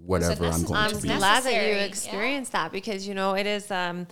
[0.04, 1.10] whatever I'm going I'm to be.
[1.10, 1.84] I'm glad that you Necessary, yeah.
[1.84, 3.70] experienced that because you know it is.
[3.70, 4.06] Um,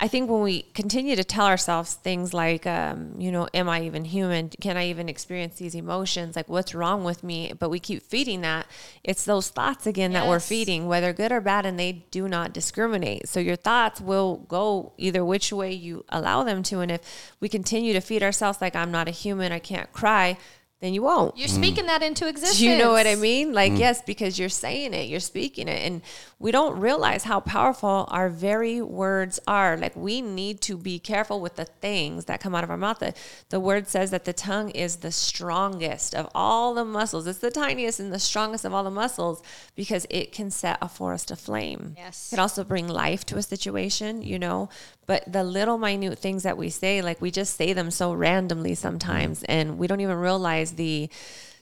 [0.00, 3.82] I think when we continue to tell ourselves things like, um, you know, am I
[3.82, 4.48] even human?
[4.48, 6.36] Can I even experience these emotions?
[6.36, 7.52] Like, what's wrong with me?
[7.58, 8.68] But we keep feeding that.
[9.02, 12.52] It's those thoughts again that we're feeding, whether good or bad, and they do not
[12.52, 13.28] discriminate.
[13.28, 16.78] So your thoughts will go either which way you allow them to.
[16.78, 20.38] And if we continue to feed ourselves like, I'm not a human, I can't cry,
[20.80, 21.36] then you won't.
[21.36, 22.60] You're speaking that into existence.
[22.60, 23.52] Do you know what I mean?
[23.52, 23.78] Like, mm.
[23.80, 25.84] yes, because you're saying it, you're speaking it.
[25.84, 26.02] And
[26.38, 29.76] we don't realize how powerful our very words are.
[29.76, 33.00] Like, we need to be careful with the things that come out of our mouth.
[33.00, 33.12] The,
[33.48, 37.26] the word says that the tongue is the strongest of all the muscles.
[37.26, 39.42] It's the tiniest and the strongest of all the muscles
[39.74, 41.94] because it can set a forest aflame.
[41.96, 42.28] Yes.
[42.28, 44.68] It can also bring life to a situation, you know.
[45.08, 48.74] But the little minute things that we say, like we just say them so randomly
[48.74, 49.50] sometimes, mm-hmm.
[49.50, 51.08] and we don't even realize the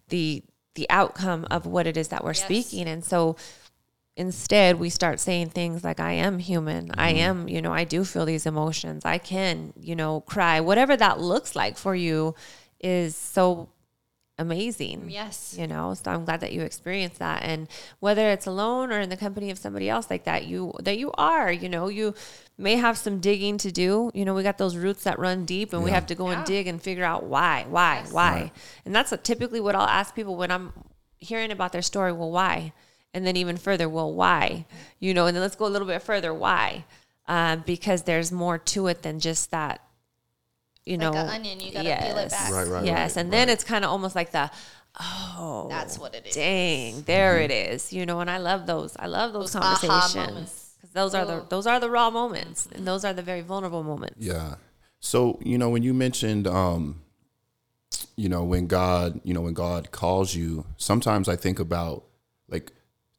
[0.09, 0.42] the
[0.74, 2.42] the outcome of what it is that we're Yes.
[2.44, 2.88] speaking.
[2.88, 3.37] And so
[4.16, 6.90] instead we start saying things like I am human.
[6.98, 7.18] I mm-hmm.
[7.20, 9.04] am, you know, I do feel these emotions.
[9.04, 10.61] I can, you know, cry.
[10.61, 12.35] Whatever that looks like for you
[12.80, 13.68] is so
[14.38, 15.57] amazing Yes.
[15.59, 15.94] you know?
[15.94, 17.42] So i'm glad that you experienced that.
[17.42, 17.68] And
[18.01, 21.11] whether it's alone or in the company of somebody else like that you that you
[21.14, 21.88] are you know?
[21.88, 22.14] You
[22.59, 24.11] may have some digging to do.
[24.14, 26.38] You know we got those roots that run deep and we have to go Yeah.
[26.38, 28.33] and dig and figure out why why why?
[28.33, 28.53] Right.
[28.85, 30.72] and that's a, typically what i'll ask people when i'm
[31.18, 32.72] hearing about their story well why?
[33.14, 34.66] And then even further well why?
[35.01, 36.85] You know and then let's go a little bit further why?
[37.27, 39.81] Uh, because there's more to it than just that
[40.87, 42.53] you Like know an onion, you gotta peel it back.
[42.53, 44.51] Right, right, yes right, and then it's kind of almost like the
[45.01, 46.35] oh That's what it is.
[46.35, 50.72] dang there it is you know and i love those i love those, Those conversations
[50.77, 53.83] because those are the those are the raw moments and those are the very vulnerable
[53.83, 54.55] moments Yeah.
[54.99, 57.03] So, you know, when you mentioned um
[58.16, 62.05] you know, when God, you know, when God calls you, sometimes I think about
[62.49, 62.72] like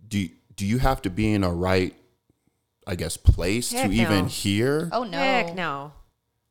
[0.08, 1.94] do do you have to be in a right
[2.88, 4.90] I guess place Heck to even hear?
[4.92, 5.18] Oh no.
[5.20, 5.92] heck no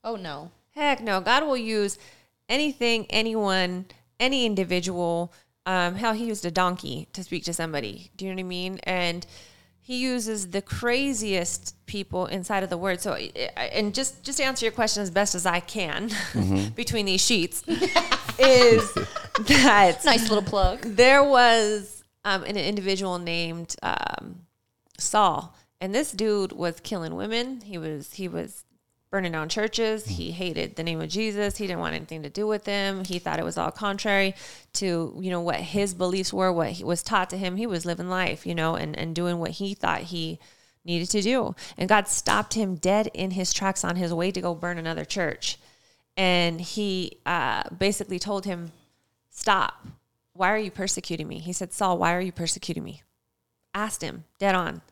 [0.05, 0.53] Oh no.
[0.77, 1.21] Heck no.
[1.21, 1.99] God will use
[2.49, 3.87] anything anyone
[4.21, 5.33] any individual
[5.67, 8.11] um hell he used a donkey to speak to somebody.
[8.17, 8.79] Do you know what i mean?
[8.85, 9.27] And
[9.81, 13.01] he uses the craziest people inside of the word.
[13.01, 13.15] So
[13.57, 16.11] and just just to answer your question as best as i can
[16.77, 17.63] between these sheets
[18.39, 18.93] is
[19.47, 20.83] that Nice little plug.
[20.83, 24.41] there was um, an individual named um,
[24.99, 27.61] Saul, and this dude was killing women.
[27.61, 28.65] He was he was
[29.11, 30.07] burning down churches.
[30.07, 31.57] He hated the name of Jesus.
[31.57, 33.05] He didn't want anything to do with them.
[33.05, 34.35] He thought it was all contrary
[34.75, 37.57] to you know what his beliefs were, what he was taught to him.
[37.57, 40.39] He was living life, you know, and and doing what he thought he
[40.87, 41.55] needed to do.
[41.77, 45.05] And God stopped him dead in his tracks on his way to go burn another
[45.05, 45.59] church.
[46.17, 48.73] And he uh, basically told him,
[49.31, 49.87] Stop.
[50.33, 51.39] Why are you persecuting me?
[51.39, 53.03] He said, Saul, why are you persecuting me?
[53.75, 54.83] Asked him dead on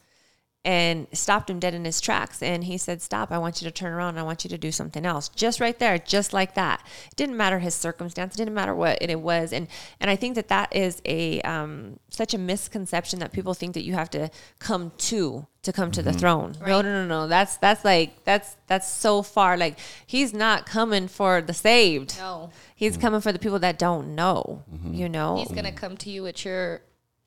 [0.65, 2.43] and stopped him dead in his tracks.
[2.43, 4.19] And he said, Stop, I want you to turn around.
[4.19, 5.29] I want you to do something else.
[5.29, 6.81] Just right there, just like that.
[7.07, 9.53] It didn't matter his circumstance, it didn't matter what it was.
[9.53, 9.69] And
[10.01, 13.85] and I think that that is a um, such a misconception that people think that
[13.85, 16.19] you have to come to to come to the mm-hmm.
[16.19, 16.53] throne.
[16.61, 16.83] No, Right.
[16.83, 17.27] no, no, no.
[17.27, 19.57] That's that's like that's that's so far.
[19.57, 22.17] Like he's not coming for the saved.
[22.19, 22.51] No.
[22.75, 23.01] He's mm.
[23.01, 24.63] coming for the people that don't know.
[24.73, 24.95] Mm-hmm.
[24.95, 25.37] You know.
[25.37, 26.83] He's gonna come to you at your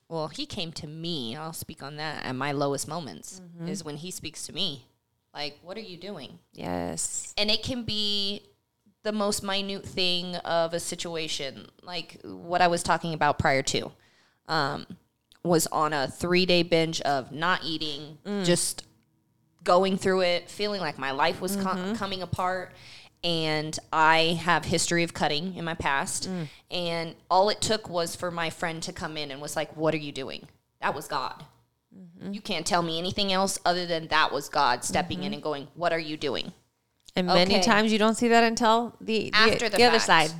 [0.08, 1.36] well, he came to me.
[1.36, 3.68] I'll speak on that at my lowest moments mm-hmm.
[3.68, 4.86] is when he speaks to me.
[5.34, 6.38] Like, what are you doing?
[6.52, 7.34] yes.
[7.36, 8.42] and it can be
[9.02, 13.90] the most minute thing of a situation like what i was talking about prior to
[14.48, 14.86] um,
[15.42, 18.44] was on a three day binge of not eating mm.
[18.44, 18.84] just
[19.64, 21.94] going through it feeling like my life was co- mm-hmm.
[21.94, 22.72] coming apart
[23.24, 26.46] and i have history of cutting in my past mm.
[26.70, 29.94] and all it took was for my friend to come in and was like what
[29.94, 30.46] are you doing
[30.80, 31.44] that was god
[31.96, 32.32] mm-hmm.
[32.32, 35.34] you can't tell me anything else other than that was god stepping in mm-hmm.
[35.34, 36.52] and going what are you doing
[37.18, 40.30] And many times you don't see that until the the, After the the other side.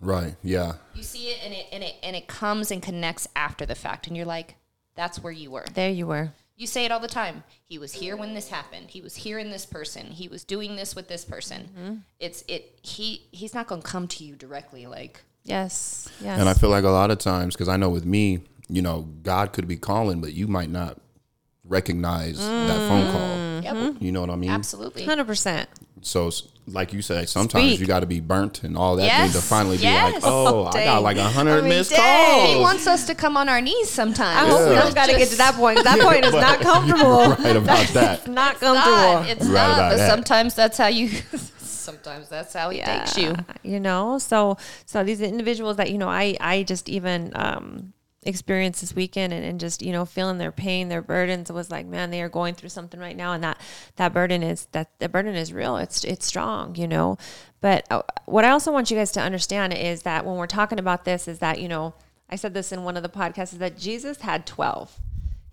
[0.00, 0.36] Right.
[0.42, 0.74] Yeah.
[0.94, 4.06] You see it and it and it and it comes and connects after the fact
[4.06, 4.54] and you're like,
[4.94, 5.66] that's where you were.
[5.74, 6.32] There you were.
[6.58, 7.44] You say it all the time.
[7.64, 8.90] He was here when this happened.
[8.90, 10.08] He was here in this person.
[10.08, 11.70] He was doing this with this person.
[11.78, 11.94] Mm-hmm.
[12.18, 16.08] It's it he he's not going to come to you directly like Yes.
[16.20, 16.38] Yes.
[16.38, 19.02] And I feel like a lot of times, because I know with me, you know,
[19.22, 20.98] God could be calling, but you might not
[21.64, 23.20] recognize that phone call.
[23.20, 23.64] Mm-hmm.
[23.64, 24.50] yep, You know what I mean?
[24.50, 25.04] absolutely.
[25.04, 25.68] Hundred percent.
[26.02, 26.30] So,
[26.66, 27.80] like you said, sometimes Speak.
[27.80, 30.66] you got to be burnt and all that Yes, thing to finally be like, oh,
[30.66, 32.56] I got like a hundred I mean, missed dang.
[32.56, 34.36] He wants us to come on our knees sometimes.
[34.38, 35.76] I hope we don't got to get to that point.
[35.76, 37.28] 'cause That point is not comfortable.
[37.44, 38.26] right about that.
[38.28, 39.30] Not Not, comfortable.
[39.30, 40.10] it's Right not, but that.
[40.10, 41.10] sometimes that's how you
[41.58, 43.34] sometimes that's how he takes you.
[43.62, 47.92] you know so so these individuals that you know i i just even um
[48.28, 51.70] experienced this weekend and, and just you know feeling their pain their burdens it was
[51.70, 53.60] like man they are going through something right now and that
[53.96, 55.76] that burden is that the burden is real.
[55.76, 57.18] It's it's strong you know.
[57.60, 60.78] But uh, what i also want you guys to understand is that when we're talking
[60.78, 61.94] about this is that you know
[62.30, 65.00] i said this in one of the podcasts is that jesus had 12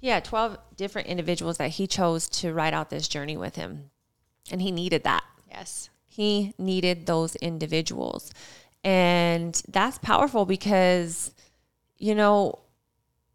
[0.05, 3.89] he had 12 different individuals that he chose to ride out this journey with him.
[4.51, 5.23] And he needed that.
[5.49, 5.89] Yes.
[6.05, 8.31] he needed those individuals.
[8.83, 11.33] And that's powerful because,
[11.97, 12.59] you know,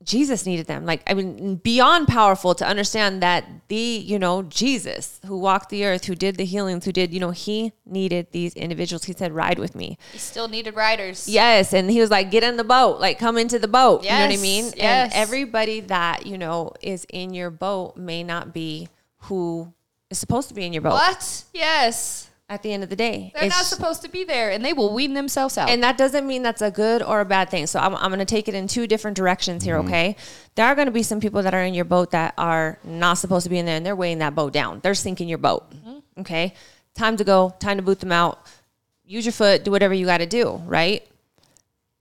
[0.02, 0.86] Jesus needed them.
[0.86, 5.84] Like, I mean, beyond powerful to understand that the, you know, Jesus who walked the
[5.84, 9.04] earth, who did the healings, who did, you know, he needed these individuals.
[9.04, 9.98] He said, ride with me.
[10.12, 11.28] He still needed riders.
[11.28, 11.74] Yes.
[11.74, 14.02] And he was like, get in the boat, like come into the boat.
[14.02, 14.72] you know what I mean?
[14.76, 15.12] yes.
[15.12, 18.88] And everybody that, you know, is in your boat may not be
[19.24, 19.72] who
[20.08, 21.44] is supposed to be in your boat What?
[21.52, 22.29] Yes.
[22.50, 23.30] At the end of the day.
[23.32, 25.70] They're not supposed to be there, and they will wean themselves out.
[25.70, 27.68] and that doesn't mean that's a good or a bad thing.
[27.68, 29.86] So I'm, I'm going to take it in two different directions here, mm-hmm.
[29.86, 30.16] okay?
[30.56, 33.14] There are going to be some people that are in your boat that are not
[33.14, 34.80] supposed to be in there and they're weighing that boat down.
[34.82, 36.20] They're sinking your boat, mm-hmm.
[36.22, 36.54] okay?
[36.94, 38.44] Time to go, time to boot them out.
[39.04, 41.06] Use your foot, do whatever you got to do, right?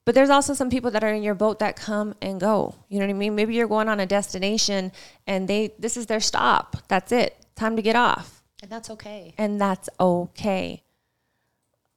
[0.04, 2.74] But there's also some people that are in your boat that come and go.
[2.88, 3.36] You know what I mean?
[3.36, 4.92] Maybe you're going on a destination
[5.28, 6.78] and they this is their stop.
[6.88, 7.38] That's it.
[7.56, 9.34] Time to get off and that's okay.
[9.38, 10.84] and that's okay.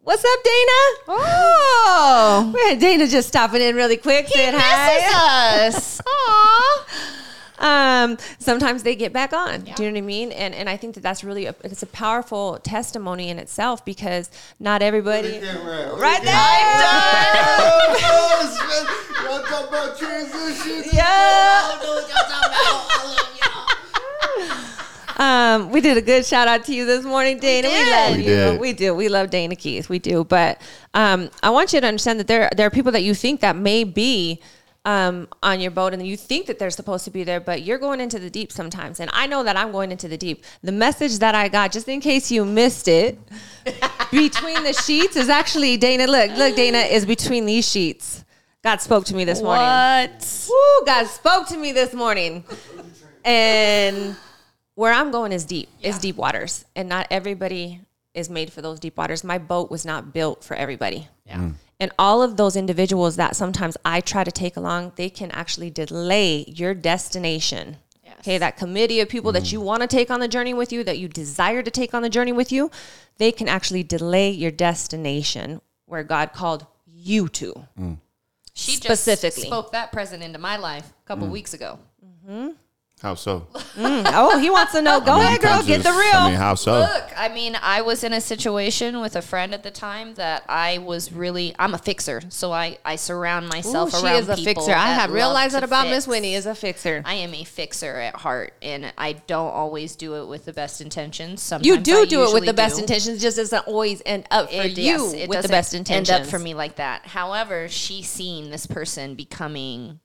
[0.04, 0.80] What's up, Dana?
[1.08, 5.66] Oh, we had Dana just stopping in really quick, saying hi.
[5.68, 6.00] us.
[6.06, 7.22] Aww.
[7.62, 9.60] Um, sometimes they get back on.
[9.62, 10.32] Do you know what I mean?
[10.32, 14.28] And and I think that that's really a, it's a powerful testimony in itself because
[14.58, 15.38] not everybody.
[15.38, 16.34] Right there.
[19.22, 20.82] Y'all talk about transition.
[20.92, 21.78] Yeah.
[25.16, 27.68] Um, we did a good shout out to you this morning, Dana.
[27.68, 27.90] We, did.
[27.90, 28.28] love We you.
[28.28, 28.60] did.
[28.60, 28.94] We do.
[28.94, 29.88] We love Dana Keith.
[29.88, 30.24] We do.
[30.24, 30.60] But
[30.94, 33.56] um, I want you to understand that there there are people that you think that
[33.56, 34.40] may be
[34.84, 37.78] um, on your boat and you think that they're supposed to be there, but you're
[37.78, 38.98] going into the deep sometimes.
[39.00, 40.44] And I know that I'm going into the deep.
[40.62, 43.18] The message that I got, just in case you missed it,
[44.10, 46.06] between the sheets is actually Dana.
[46.06, 48.24] Look, look, Dana is between these sheets.
[48.64, 49.64] God spoke to me this morning.
[49.66, 50.48] What?
[50.48, 52.44] Woo, God spoke to me this morning.
[53.24, 54.16] And
[54.82, 56.64] where I'm going is deep, is deep waters.
[56.74, 57.82] And not everybody
[58.14, 59.22] is made for those deep waters.
[59.22, 61.06] My boat was not built for everybody.
[61.24, 61.36] Yeah.
[61.36, 61.54] Mm.
[61.78, 65.70] And all of those individuals that sometimes I try to take along, they can actually
[65.70, 67.76] delay your destination.
[68.02, 68.16] Yes.
[68.22, 69.52] Okay, that committee of people that mm.
[69.52, 72.02] you want to take on the journey with you, that you desire to take on
[72.02, 72.68] the journey with you,
[73.18, 77.68] they can actually delay your destination where God called you to.
[77.78, 77.98] Mm.
[78.52, 79.42] She Specifically.
[79.42, 81.78] just spoke that present into my life a couple weeks ago.
[82.04, 82.48] Mm-hmm.
[83.02, 83.48] How so?
[83.74, 85.00] Mm, oh, he wants to know.
[85.00, 86.14] Go ahead, girl, get the real.
[86.14, 86.78] I mean, how so?
[86.78, 90.44] Look, I mean, I was in a situation with a friend at the time that
[90.48, 91.52] I was really.
[91.58, 94.62] I'm a fixer, so I I surround myself Ooh, myself she around is a people
[94.64, 94.72] fixer.
[94.78, 95.88] I have realized that about.
[95.88, 97.02] Miss Winnie is a fixer.
[97.04, 100.80] I am a fixer at heart, and I don't always do it with the best
[100.80, 101.42] intentions.
[101.42, 102.82] Sometimes You do I do it with the best do.
[102.82, 106.08] intentions, just doesn't always end up for It- you yes, it with the best intentions.
[106.08, 107.06] End up for me like that.
[107.06, 109.98] However, she's seen this person becoming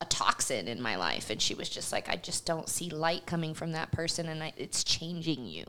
[0.00, 3.26] a toxin in my life, and she was just like, "I just don't see light
[3.26, 5.64] coming from that person, and I, it's changing you.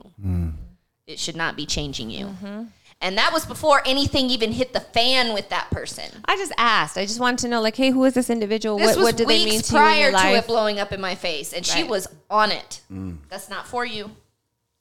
[1.06, 2.62] It should not be changing you." Mm-hmm.
[3.00, 6.10] And that was before anything even hit the fan with that person.
[6.24, 6.98] I just asked.
[6.98, 8.76] I just wanted to know, like, hey, who is this individual?
[8.76, 10.46] This what was what do they weeks mean to you in prior your to it
[10.48, 12.80] blowing up in my face, and she was on it.
[12.92, 13.18] Mm.
[13.28, 14.10] That's not for you.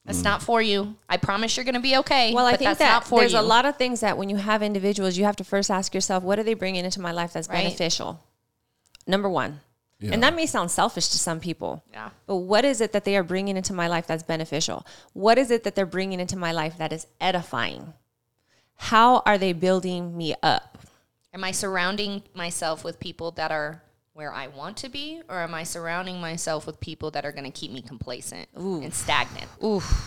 [0.03, 0.95] That's not for you.
[1.10, 2.33] I promise you're going to be okay.
[2.33, 3.39] Well, I but think that's that not for there's you.
[3.39, 6.23] a lot of things that when you have individuals, you have to first ask yourself,
[6.23, 7.65] what are they bringing into my life that's Right.
[7.65, 8.19] beneficial?
[9.07, 9.61] Number one.
[9.99, 10.11] Yeah.
[10.13, 11.83] And that may sound selfish to some people.
[11.91, 12.11] Yeah.
[12.27, 14.85] But what is it that they are bringing into my life that's beneficial?
[15.13, 17.93] What is it that they're bringing into my life that is edifying?
[18.75, 20.77] How are they building me up?
[21.33, 23.81] Am I surrounding myself with people that are
[24.13, 27.43] where I want to be, or am I surrounding myself with people that are going
[27.43, 29.47] to keep me complacent and stagnant?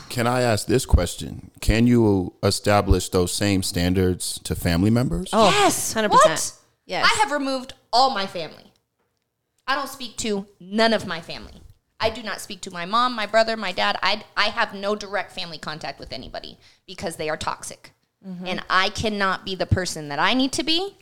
[0.09, 1.53] Can I ask this question?
[1.61, 5.31] Can you establish those same standards to family members?
[5.33, 6.11] Oh, yes, 100%.
[6.11, 6.53] What?
[6.87, 7.09] Yes.
[7.09, 8.70] I have removed all my family.
[9.71, 11.63] I don't speak to none of my family.
[12.01, 13.99] I do not speak to my mom, my brother, my dad.
[14.03, 17.93] I I have no direct family contact with anybody because they are toxic,
[18.27, 18.47] Mm-hmm.
[18.47, 20.97] and I cannot be the person that I need to be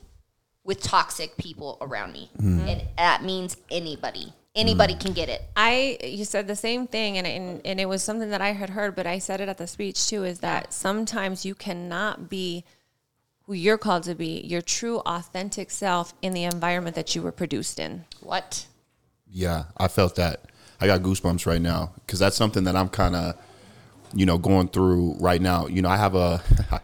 [0.62, 2.30] with toxic people around me.
[2.38, 4.32] And that means anybody.
[4.54, 5.42] Anybody can get it.
[5.56, 8.70] I you said the same thing and, and and it was something that I had
[8.70, 12.64] heard but I said it at the speech too is that sometimes you cannot be
[13.48, 17.32] who you're called to be your true authentic self in the environment that you were
[17.32, 18.04] produced in.
[18.20, 18.66] What?
[19.32, 20.42] Yeah, I felt that.
[20.82, 23.36] I got goosebumps right now because that's something that I'm kind of,
[24.12, 25.66] you know, going through right now.
[25.66, 26.42] You know, I have a.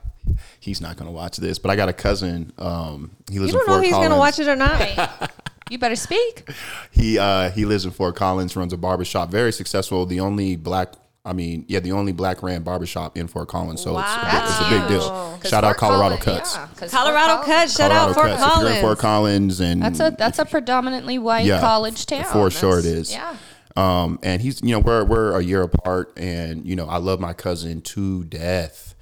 [0.58, 2.50] he's not gonna watch this, but I got a cousin.
[2.56, 4.56] Um, he lives You don't in know Fort if he's going to watch it or
[4.56, 5.32] not.
[5.70, 6.46] You better speak.
[6.90, 10.04] He uh, he lives in Fort Collins, runs a barbershop, very successful.
[10.04, 10.92] The only black,
[11.26, 13.80] I mean, yeah, the only black ran barbershop in Fort Collins.
[13.80, 15.08] So it's, a big, it's a big deal.
[15.10, 15.38] Wow.
[15.40, 16.54] 'Cause Shout out Colorado Collins- Cuts.
[16.56, 17.76] yeah, 'cause Colorado Fort Cuts.
[17.76, 18.42] Shout out Fort Cuts.
[18.56, 19.58] If you're in Fort Collins.
[19.58, 22.24] Collins, and That's a that's a predominantly white Yeah, college town.
[22.24, 23.10] for sure it is.
[23.10, 23.36] Yeah.
[23.76, 27.20] Um, and he's, you know, we're we're a year apart, and you know, I love
[27.20, 28.94] my cousin to death,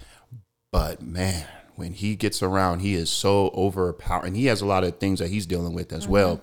[0.70, 1.44] but man,
[1.74, 4.28] when he gets around, he is so overpowering.
[4.28, 6.40] And he has a lot of things that he's dealing with as well,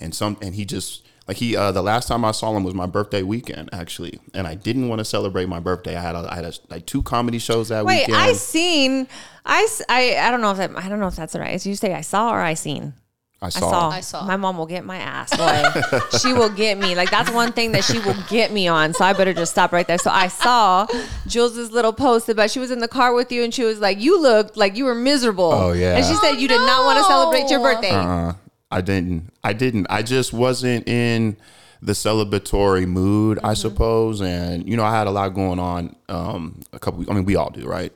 [0.00, 1.56] and some, and he just like he.
[1.56, 4.88] Uh, the last time I saw him was my birthday weekend, actually, and I didn't
[4.88, 5.94] want to celebrate my birthday.
[5.96, 8.08] I had a, I had a, like two comedy shows that weekend.
[8.08, 8.30] Wait, weekend.
[8.30, 9.08] I seen.
[9.44, 11.52] I, s- I I don't know if that, I don't know if that's right.
[11.52, 12.94] Did you say I saw or I seen?
[13.40, 13.70] I I saw.
[13.70, 13.88] saw.
[13.90, 14.24] I saw.
[14.26, 15.98] My mom will get my ass, boy.
[16.18, 16.96] she will get me.
[16.96, 18.94] Like that's one thing that she will get me on.
[18.94, 19.96] So I better just stop right there.
[19.98, 20.88] So I saw
[21.26, 24.00] Jules's little post about she was in the car with you and she was like,
[24.00, 25.96] "You looked like you were miserable." Oh, yeah.
[25.96, 27.90] And she said you did not want to celebrate your birthday.
[27.92, 28.32] Uh,
[28.70, 29.32] I didn't.
[29.42, 29.86] I didn't.
[29.90, 31.36] I just wasn't in
[31.80, 34.20] the celebratory mood, I suppose.
[34.20, 35.96] And you know, I had a lot going on.
[36.08, 37.04] Um, a couple.
[37.10, 37.92] I mean, we all do, right?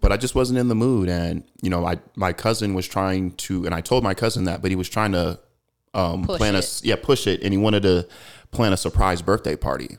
[0.00, 1.08] But I just wasn't in the mood.
[1.08, 4.62] And you know, I my cousin was trying to, and I told my cousin that,
[4.62, 5.38] but he was trying to
[5.94, 6.64] um, Push plan a it.
[6.64, 8.06] s- yeah push it, and he wanted to
[8.52, 9.98] plan a surprise birthday party.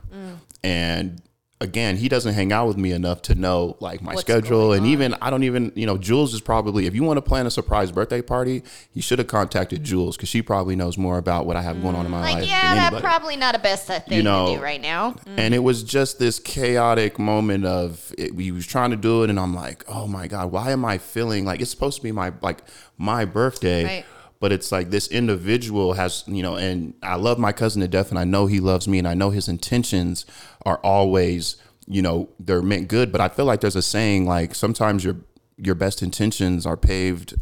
[0.62, 1.20] And
[1.60, 4.84] again, he doesn't hang out with me enough to know like my What's schedule, and
[4.86, 7.50] even I don't even you know Jules is probably if you want to plan a
[7.50, 11.56] surprise birthday party, you should have contacted Jules because she probably knows more about what
[11.56, 12.48] I have going on in my Like, life.
[12.48, 15.12] yeah, that's probably not a best thing You know, to do right now.
[15.12, 15.38] Mm.
[15.38, 19.30] And it was just this chaotic moment of it, we was trying to do it,
[19.30, 22.12] and I'm like, oh my god, why am I feeling like it's supposed to be
[22.12, 22.58] my like
[22.98, 24.04] my birthday, Right.
[24.44, 28.10] But it's like this individual has you know, and I love my cousin to death,
[28.10, 30.26] and I know he loves me, and I know his intentions
[30.66, 34.54] are always you know they're meant good, but I feel like there's a saying like
[34.54, 35.16] sometimes your
[35.56, 37.36] your best intentions are paved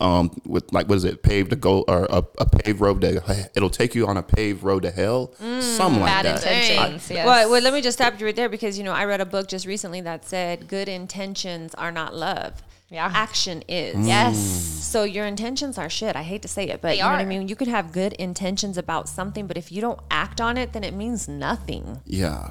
[0.00, 3.50] um with like what is it paved to go or a, a paved road to
[3.54, 7.10] it'll take you on a paved road to hell something like Bad that intentions.
[7.10, 7.26] yes.
[7.26, 9.26] Well, well, let me just stop you right there because you know I read a
[9.26, 12.62] book just recently that said good intentions are not love.
[12.92, 13.10] Yeah.
[13.12, 13.96] Action is.
[13.96, 14.06] Mm.
[14.06, 14.38] yes.
[14.38, 16.14] So your intentions are shit.
[16.16, 17.48] I hate to say it, but They you know what I mean.
[17.48, 20.84] You could have good intentions about something, but if you don't act on it, then
[20.84, 22.02] it means nothing.
[22.04, 22.50] Yeah.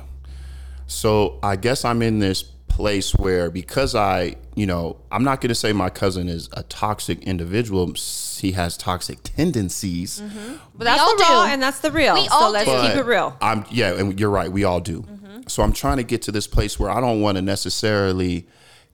[0.87, 5.49] So I guess I'm in this place where because I, you know, I'm not going
[5.49, 7.93] to say my cousin is a toxic individual.
[8.39, 10.19] He has toxic tendencies.
[10.19, 10.55] Mm-hmm.
[10.73, 11.51] But that's all the raw do.
[11.51, 12.15] and that's the real.
[12.15, 12.81] We so all let's do.
[12.81, 13.37] keep it real.
[13.39, 14.51] I'm yeah, and you're right.
[14.51, 15.01] We all do.
[15.01, 15.41] Mm-hmm.
[15.47, 18.47] So I'm trying to get to this place where I don't want to necessarily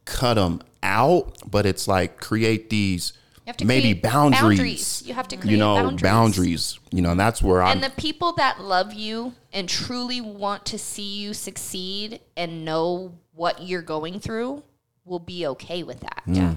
[0.08, 4.42] cut them out, but it's like create these You have to maybe create boundaries.
[4.42, 5.04] boundaries.
[5.06, 6.02] You have to you know boundaries.
[6.02, 6.80] boundaries.
[6.92, 7.74] You know, and that's where I'm.
[7.74, 13.14] And the people that love you and truly want to see you succeed and know
[13.34, 14.64] what you're going through
[15.06, 16.24] will be okay with that.
[16.26, 16.56] Yeah.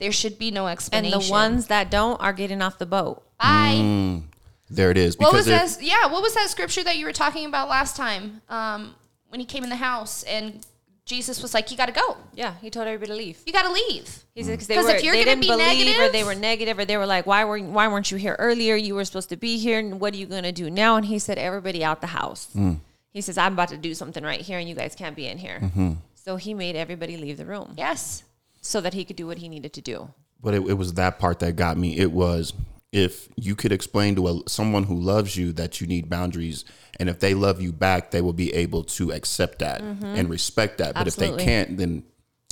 [0.00, 1.14] There should be no explanation.
[1.14, 3.22] And the ones that don't are getting off the boat.
[3.40, 3.76] Bye.
[3.76, 4.22] Mm.
[4.68, 5.16] there it is.
[5.16, 5.84] What was Because that?
[5.84, 8.42] Yeah, what was that scripture that you were talking about last time?
[8.48, 8.96] Um,
[9.28, 10.66] when he came in the house and
[11.04, 12.16] Jesus was like, "You got to go.
[12.34, 13.40] Yeah, he told everybody to leave.
[13.44, 14.44] You got to leave." He mm.
[14.44, 16.34] said because they 'Cause were if you're they gonna didn't be believe or they were
[16.34, 18.76] negative or they were like, why were why weren't you here earlier?
[18.76, 19.78] You were supposed to be here.
[19.78, 20.96] And what are you gonna do now?
[20.96, 22.48] And he said, everybody out the house.
[22.56, 22.78] Mm.
[23.10, 25.36] He says, I'm about to do something right here, and you guys can't be in
[25.38, 25.58] here.
[25.60, 25.92] Mm-hmm.
[26.14, 28.22] So he made everybody leave the room Yes.
[28.62, 30.08] so that he could do what he needed to do.
[30.40, 31.98] but it, it was that part that got me.
[31.98, 32.54] It was
[32.92, 36.64] if you could explain to a, someone who loves you that you need boundaries,
[37.00, 40.78] and if they love you back, they will be able to accept that and respect
[40.78, 40.94] that.
[40.94, 42.04] But if they can't, then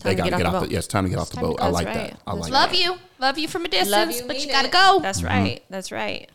[0.03, 0.66] they Time to got to get get off the off boat.
[0.68, 0.72] the.
[0.72, 1.61] Yeah, it's time to get off the time to- boat.
[1.61, 1.95] I like right.
[1.95, 2.20] that.
[2.26, 2.80] I That's like Love that.
[2.80, 2.97] you.
[3.18, 4.72] Love you from a Love distance, you, but you got to it.
[4.72, 4.99] go.
[5.03, 5.62] That's right.
[5.68, 6.30] That's right.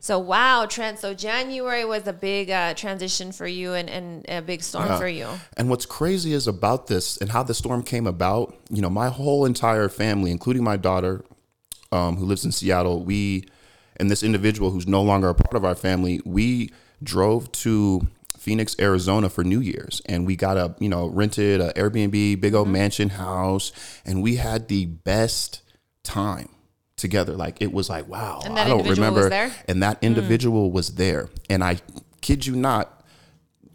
[0.00, 0.98] So wow, Trent.
[0.98, 5.08] So January was a big uh, transition for you and, and a big storm for
[5.08, 5.26] you.
[5.56, 8.54] And what's crazy is about this and how the storm came about.
[8.70, 11.24] You know, my whole entire family, including my daughter,
[11.92, 13.44] um, who lives in Seattle, we
[13.96, 16.70] and this individual who's no longer a part of our family, we
[17.02, 21.72] drove to Phoenix, Arizona for New Year's, and we got a you know rented a
[21.74, 23.72] Airbnb, big old mansion house,
[24.04, 25.62] and we had the best
[26.04, 26.48] time
[26.96, 27.34] together.
[27.34, 29.28] Like it was like wow, I don't remember,
[29.66, 31.78] and that individual was there, and I
[32.20, 33.04] kid you not,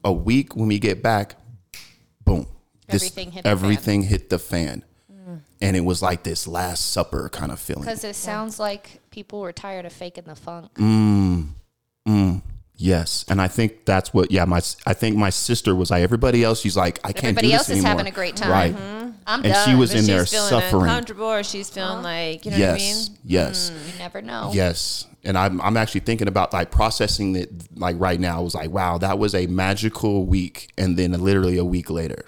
[0.04, 1.36] a week when we get back,
[2.24, 2.48] boom,
[2.88, 3.52] this- Everything hit the fan.
[3.52, 4.84] everything hit the fan.
[5.64, 7.84] And it was like this Last Supper kind of feeling.
[7.84, 10.74] Because it sounds like people were tired of faking the funk.
[10.76, 11.48] Mm,
[12.08, 12.42] mm,
[12.76, 14.30] yes, and I think that's what.
[14.32, 16.60] Yeah, my I think my sister was like everybody else.
[16.62, 17.90] She's like I can't Everybody do this else is anymore.
[17.90, 18.52] having a great time.
[18.52, 18.76] right?
[18.76, 19.10] Mm-hmm.
[19.26, 19.70] I'm And done.
[19.70, 20.82] she was But in she's there feeling suffering.
[20.84, 22.96] uncomfortable, or she's feeling like you know Yes, what I mean.
[22.96, 23.18] Mm.
[23.24, 24.52] yes, You never know.
[24.54, 25.08] yes.
[25.24, 27.50] And I'm I'm actually thinking about like processing it
[27.80, 28.40] like right now.
[28.40, 32.26] I was like, wow, that was a magical week, and then literally a week later,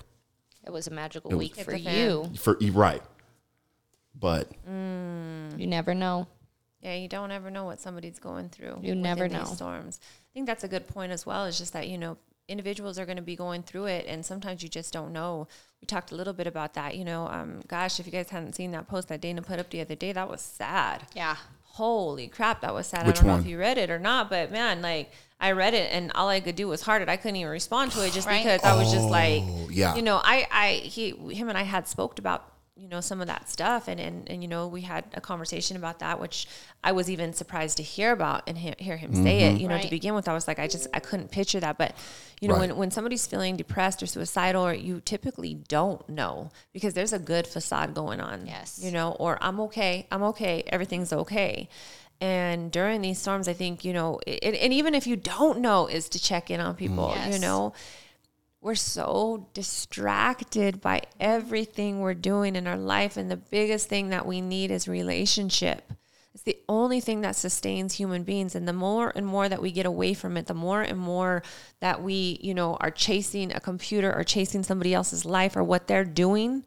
[0.65, 2.31] It was a magical week for the you.
[2.37, 3.01] for right.
[4.19, 6.27] But You never know.
[6.81, 8.79] Yeah, you don't ever know what somebody's going through.
[8.83, 9.39] You never know.
[9.39, 9.99] these storms.
[10.03, 11.45] I think that's a good point as well.
[11.45, 14.61] Is just that you know individuals are going to be going through it, and sometimes
[14.61, 15.47] you just don't know.
[15.81, 16.95] We talked a little bit about that.
[16.95, 19.71] You know, um, gosh, if you guys hadn't seen that post that Dana put up
[19.71, 21.07] the other day, that was sad.
[21.15, 21.37] Yeah.
[21.63, 23.05] Holy crap, that was sad.
[23.07, 23.41] Which I don't know one?
[23.41, 25.11] if you read it or not, but man, like
[25.41, 27.09] I read it and all I could do was heart it.
[27.09, 28.43] I couldn't even respond to it just Right.
[28.43, 29.93] because I was just like, Oh, yeah.
[29.95, 33.27] you know, I, I, he, him and I had spoke about, you know, some of
[33.27, 36.45] that stuff and, and, and, you know, we had a conversation about that, which
[36.83, 39.61] I was even surprised to hear about and he- hear him say it, mm-hmm.
[39.61, 41.77] you know, to begin with, I was like, I just, I couldn't picture that.
[41.77, 41.95] But,
[42.41, 42.67] you know, Right.
[42.67, 47.19] when, when somebody's feeling depressed or suicidal, or you typically don't know because there's a
[47.19, 48.45] good facade going on.
[48.45, 48.81] Yes.
[48.83, 51.69] You know, or I'm okay, I'm okay, everything's okay.
[52.19, 55.87] And during these storms, I think, you know, it, and even if you don't know,
[55.87, 57.73] is to check in on people, you know.
[58.65, 63.15] We're so distracted by everything we're doing in our life.
[63.15, 65.93] And the biggest thing that we need is relationship.
[66.33, 68.55] It's the only thing that sustains human beings.
[68.55, 71.43] And the more and more that we get away from it, the more and more
[71.79, 75.85] that we, you know, are chasing a computer or chasing somebody else's life or what
[75.85, 76.65] they're doing,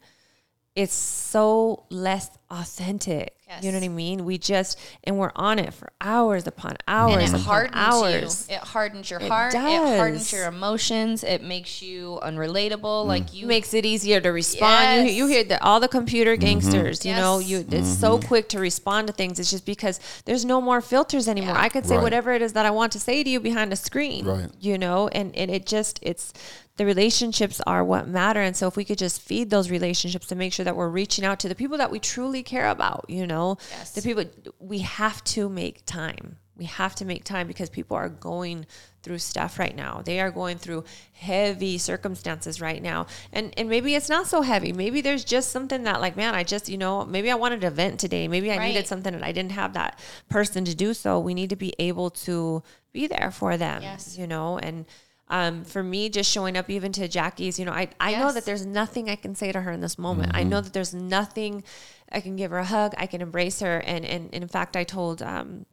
[0.75, 3.38] it's so less authentic.
[3.61, 4.25] You know what I mean?
[4.25, 8.47] We just and we're on it for hours upon hours And it upon hardens hours.
[8.49, 8.55] you.
[8.55, 9.53] It hardens your It heart.
[9.53, 11.23] It hardens your emotions.
[11.23, 13.05] It makes you unrelatable.
[13.05, 13.33] Like mm.
[13.33, 15.07] you makes it easier to respond.
[15.07, 16.45] You, you hear that all the computer mm-hmm.
[16.45, 17.83] gangsters, you know, you it's mm-hmm.
[17.83, 19.39] so quick to respond to things.
[19.39, 21.55] It's just because there's no more filters anymore.
[21.55, 21.61] Yeah.
[21.61, 22.03] I could say Right.
[22.03, 24.49] whatever it is that I want to say to you behind a screen, Right.
[24.59, 26.33] you know, and, and it just it's
[26.79, 28.39] the relationships are what matter.
[28.39, 31.25] And so if we could just feed those relationships to make sure that we're reaching
[31.25, 33.38] out to the people that we truly care about, you know,
[33.71, 33.91] Yes.
[33.91, 34.25] the people
[34.59, 36.37] we have to make time.
[36.57, 38.65] We have to make time because people are going
[39.01, 40.01] through stuff right now.
[40.03, 40.83] They are going through
[41.13, 43.07] heavy circumstances right now.
[43.31, 44.73] And and maybe it's not so heavy.
[44.73, 47.69] Maybe there's just something that like, man, I just, you know, maybe I wanted to
[47.69, 48.27] vent today.
[48.27, 48.67] Maybe I Right.
[48.67, 49.97] needed something and I didn't have that
[50.29, 51.17] person to do so.
[51.19, 52.61] We need to be able to
[52.91, 53.81] be there for them.
[53.81, 54.17] Yes.
[54.17, 54.85] You know, and
[55.31, 58.45] um, for me, just showing up even to Jackie's, you know, I, I know that
[58.45, 60.31] there's nothing I can say to her in this moment.
[60.33, 61.63] I know that there's nothing
[62.11, 62.93] I can give her a hug.
[62.97, 63.79] I can embrace her.
[63.79, 65.65] And, and, and in fact, I told, um,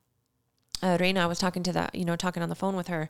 [0.82, 3.08] uh, Reina, I was talking to the, you know, talking on the phone with her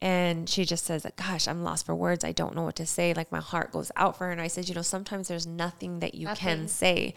[0.00, 2.22] and she just says, gosh, I'm lost for words.
[2.22, 3.14] I don't know what to say.
[3.14, 4.30] Like my heart goes out for her.
[4.30, 6.68] And I said, you know, sometimes there's nothing that you can Nothing.
[6.68, 7.14] say.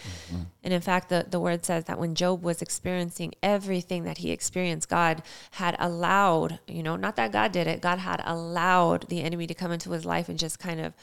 [0.63, 4.31] And in fact, the, the word says that when Job was experiencing everything that he
[4.31, 5.21] experienced, God
[5.51, 9.53] had allowed, you know, not that God did it, God had allowed the enemy to
[9.53, 10.95] come into his life and just kind of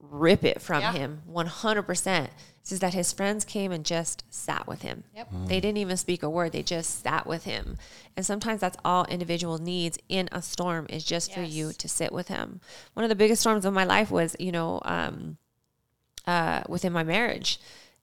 [0.00, 0.92] rip it from Yeah.
[0.92, 2.24] him 100%.
[2.26, 2.30] It
[2.62, 5.04] says that his friends came and just sat with him.
[5.14, 5.28] Yep.
[5.46, 6.52] They didn't even speak a word.
[6.52, 7.78] They just sat with him.
[8.16, 12.12] And sometimes that's all individual needs in a storm is just for you to sit
[12.12, 12.60] with him.
[12.94, 15.38] One of the biggest storms of my life was, you know, um,
[16.26, 17.58] uh, within my marriage.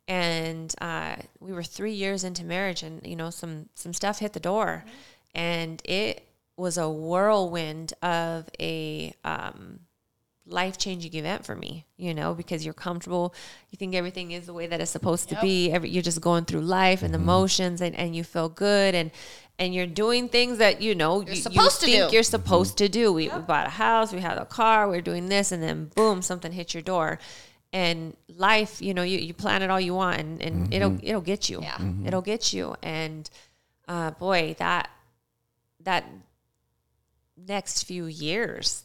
[0.08, 4.34] And uh, we were three years into marriage, and you know some some stuff hit
[4.34, 4.86] the door,
[5.34, 6.28] and it
[6.58, 9.80] was a whirlwind of a um,
[10.48, 11.86] life changing event for me.
[11.98, 13.34] You know, because you're comfortable,
[13.70, 15.72] you think everything is the way that it's supposed to be.
[15.72, 17.22] Every, you're just going through life and mm-hmm.
[17.22, 19.12] the motions, and, and you feel good, and
[19.58, 22.10] and you're doing things that you know you're supposed to do.
[22.12, 22.86] You're supposed mm-hmm.
[22.86, 23.14] to do.
[23.14, 25.92] We, we bought a house, we had a car, we are doing this, and then
[25.96, 27.20] boom, something hits your door.
[27.74, 30.74] And life, you know, you, you plan it all you want, and, and mm-hmm.
[30.74, 31.62] it'll it'll get you.
[31.62, 31.78] Yeah.
[32.06, 32.76] It'll get you.
[32.82, 33.30] And
[33.88, 34.90] uh, boy, that
[35.82, 36.06] that
[37.38, 38.85] next few years,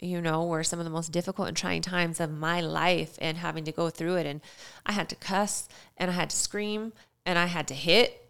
[0.00, 3.36] you know, were some of the most difficult and trying times of my life, and
[3.38, 4.26] having to go through it.
[4.26, 4.40] And
[4.86, 6.92] I had to cuss, and I had to scream,
[7.26, 8.26] and I had to hit,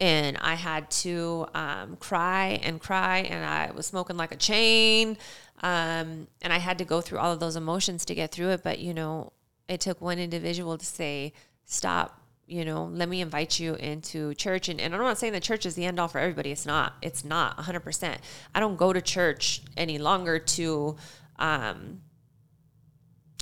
[0.00, 5.16] and I had to um, cry and cry, and I was smoking like a chain,
[5.62, 8.62] um, and I had to go through all of those emotions to get through it.
[8.62, 9.32] But you know,
[9.68, 11.32] it took one individual to say,
[11.64, 14.68] "Stop." You know, let me invite you into church.
[14.68, 16.52] And, and I'm not saying that church is the end all for everybody.
[16.52, 16.94] It's not.
[17.02, 18.18] It's not 100%.
[18.54, 20.96] I don't go to church any longer to
[21.40, 22.02] um,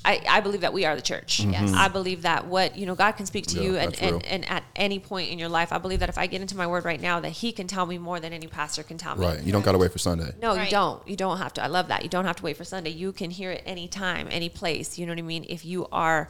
[0.04, 1.40] I, I believe that we are the church.
[1.40, 1.72] Yes.
[1.72, 4.14] I believe that what, you know, God can speak to Yeah, you and, that's real.
[4.16, 5.72] and, and at any point in your life.
[5.72, 7.86] I believe that if I get into my word right now, that he can tell
[7.86, 9.26] me more than any pastor can tell me.
[9.26, 9.42] Right.
[9.42, 10.32] You don't got to wait for Sunday.
[10.42, 11.06] No, you don't.
[11.08, 11.64] You don't have to.
[11.64, 12.02] I love that.
[12.02, 12.90] You don't have to wait for Sunday.
[12.90, 14.98] You can hear it anytime, any place.
[14.98, 15.46] You know what I mean?
[15.48, 16.28] If you are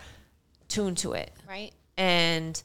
[0.68, 1.33] tuned to it.
[1.49, 1.72] Right.
[1.97, 2.61] And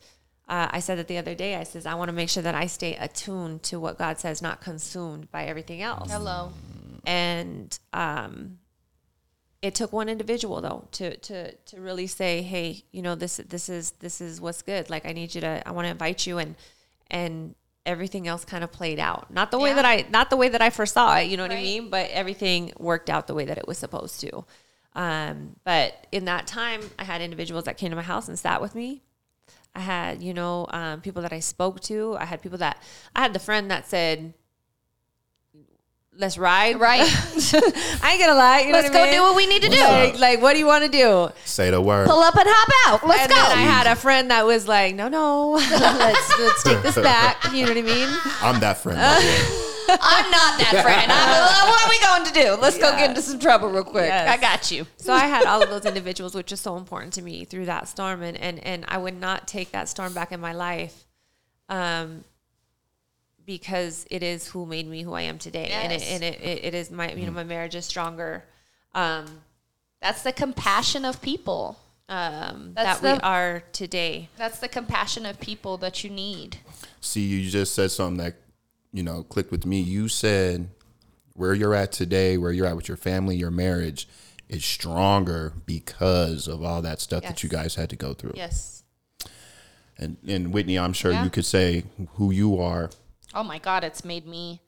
[0.48, 1.56] uh, I said that the other day.
[1.56, 4.42] I says I want to make sure that I stay attuned to what God says,
[4.42, 6.52] not consumed by everything else Hello.
[7.06, 8.58] and um,
[9.62, 13.70] it took one individual though to to to really say, hey, you know this this
[13.70, 14.90] is this is what's good.
[14.90, 16.56] Like I need you to, I want to invite you, and
[17.12, 17.56] and
[17.86, 19.32] everything else kind of played out.
[19.32, 21.28] Not the way that I not the way that I foresaw it.
[21.30, 21.90] You know what I mean?
[21.90, 24.46] But everything worked out the way that it was supposed to.
[24.96, 28.62] Um, but in that time, I had individuals that came to my house and sat
[28.62, 29.04] with me.
[29.76, 32.18] I had, you know, um, people that I spoke to.
[32.20, 32.82] I had people that
[33.16, 34.34] I had the friend that said,
[36.18, 37.02] "Let's ride." Right.
[37.04, 38.62] I ain't gonna lie.
[38.62, 39.14] You know Let's what I go mean?
[39.14, 39.80] do what we need to do.
[39.82, 41.30] Like, like, what do you want to do?
[41.46, 42.08] Say the word.
[42.08, 43.08] Pull up and hop out.
[43.08, 43.36] Let's and go.
[43.36, 47.38] then I had a friend that was like, "No, no, let's let's take this back."
[47.54, 48.10] You know what I mean?
[48.42, 48.98] I'm that friend.
[49.00, 49.69] by the way.
[50.02, 51.12] I'm not that friend.
[51.12, 52.62] I'm, what are we going to do?
[52.62, 54.08] Let's go get into some trouble real quick.
[54.08, 54.30] Yes.
[54.30, 54.86] I got you.
[54.98, 57.88] So I had all of those individuals, which is so important to me through that
[57.88, 61.06] storm, and and and I would not take that storm back in my life,
[61.70, 62.24] um,
[63.46, 66.66] because it is who made me who I am today, and it and it, it,
[66.66, 68.44] it is my you know my marriage is stronger,
[68.94, 69.26] um,
[70.02, 71.80] That's the compassion of people.
[72.10, 74.30] um, That's that we the- are today.
[74.38, 76.58] That's the compassion of people that you need.
[77.02, 78.36] See, you just said something that,
[78.92, 79.80] you know, clicked with me.
[79.80, 80.70] You said
[81.34, 84.08] where you're at today, where you're at with your family, your marriage
[84.50, 88.34] is stronger because of all that stuff that you guys had to go through.
[88.36, 88.84] Yes.
[89.98, 91.24] And and Whitney, I'm sure Yeah.
[91.24, 91.84] you could say
[92.16, 92.90] who you are.
[93.34, 94.62] Oh my God, it's made me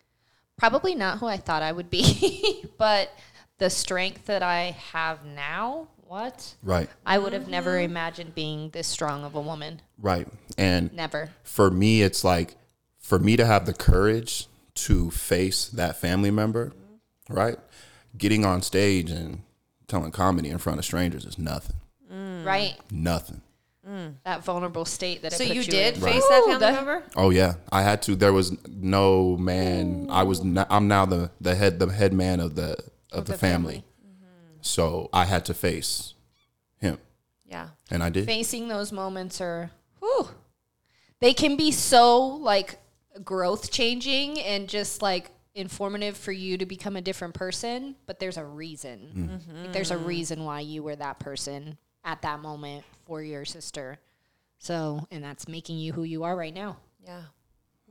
[0.58, 3.10] probably not who I thought I would be, but
[3.58, 6.54] the strength that I have now, what?
[6.62, 6.90] Right.
[7.06, 9.82] I would have never imagined being this strong of a woman.
[9.98, 10.28] Right.
[10.58, 11.30] And Never.
[11.44, 12.56] for me, it's like
[13.12, 16.72] for me to have the courage to face that family member,
[17.28, 17.58] right?
[18.18, 19.42] Getting on stage and
[19.90, 21.76] telling comedy in front of strangers is nothing.
[22.10, 22.46] Mm.
[22.46, 22.78] Right?
[22.90, 23.42] Nothing.
[23.86, 24.14] Mm.
[24.24, 26.02] That vulnerable state that So it put you you did in.
[26.02, 27.04] face Ooh, that family the- member?
[27.18, 28.16] Oh yeah, I had to.
[28.16, 30.08] There was no man.
[30.10, 30.42] I was.
[30.42, 32.78] Not, I'm now the the head the head man of the
[33.12, 33.84] of, the, the family.
[34.08, 34.60] Mm-hmm.
[34.62, 36.14] So I had to face
[36.80, 36.98] him,
[37.46, 37.68] Yeah.
[37.90, 38.26] and I did.
[38.26, 40.30] Facing those moments are, whew,
[41.20, 42.78] they can be so like
[43.24, 47.96] growth changing and just like informative for you to become a different person.
[48.06, 49.42] But there's a reason.
[49.48, 49.64] Mm.
[49.64, 54.00] Like, there's a reason why you were that person at that moment for your sister.
[54.60, 56.78] So, and that's making you who you are right now.
[57.04, 57.24] Yeah.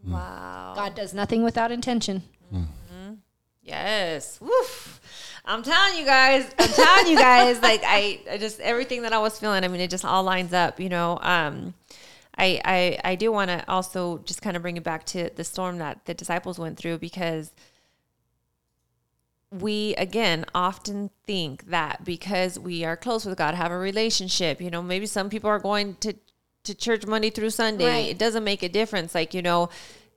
[0.06, 0.12] Mm.
[0.12, 0.72] Wow.
[0.76, 2.22] God does nothing without intention.
[2.52, 2.60] Mm.
[2.60, 3.14] Mm-hmm.
[3.62, 4.40] Yes.
[4.40, 5.00] Woof.
[5.44, 9.18] I'm telling you guys, I'm telling you guys, like I, I just everything that I
[9.18, 11.18] was feeling, I mean, it just all lines up, you know.
[11.20, 11.74] Um
[12.36, 15.44] I I, I do want to also just kind of bring it back to the
[15.44, 17.52] storm that the disciples went through because
[19.52, 24.70] we again often think that because we are close with God, have a relationship, you
[24.70, 26.14] know, maybe some people are going to
[26.64, 27.86] to church Monday through Sunday.
[27.86, 28.10] Right.
[28.10, 29.14] It doesn't make a difference.
[29.14, 29.70] Like, you know,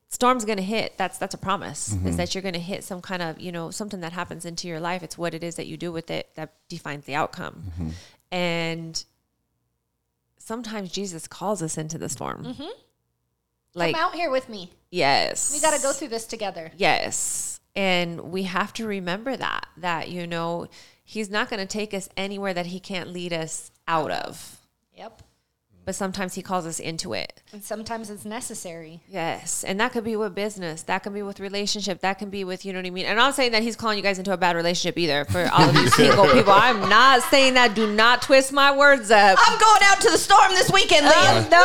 [0.09, 0.97] storm's going to hit.
[0.97, 1.89] That's that's a promise.
[1.89, 2.15] Is mm-hmm.
[2.17, 4.79] that you're going to hit some kind of, you know, something that happens into your
[4.79, 5.03] life.
[5.03, 7.63] It's what it is that you do with it that defines the outcome.
[7.71, 7.89] Mm-hmm.
[8.31, 9.03] And
[10.43, 12.43] sometimes Jesus calls us into the storm.
[12.43, 12.69] Mm-hmm.
[13.75, 14.71] Like, Come out here with me.
[14.91, 15.51] yes.
[15.53, 16.71] We got to go through this together.
[16.77, 17.59] Yes.
[17.75, 20.67] And we have to remember that, that, you know,
[21.03, 24.59] he's not going to take us anywhere that he can't lead us out of.
[24.95, 25.22] Yep.
[25.85, 27.41] But sometimes he calls us into it.
[27.51, 29.01] And sometimes it's necessary.
[29.09, 29.65] Yes.
[29.65, 30.83] And that could be with business.
[30.83, 31.99] That can be with relationship.
[31.99, 33.03] That can be with, you know what I mean?
[33.05, 35.49] And I'm not saying that he's calling you guys into a bad relationship either for
[35.53, 36.53] all of you single people.
[36.53, 37.75] I'm not saying that.
[37.75, 39.37] Do not twist my words up.
[39.41, 41.43] I'm going out to the storm this weekend, Liam.
[41.43, 41.59] Um, no.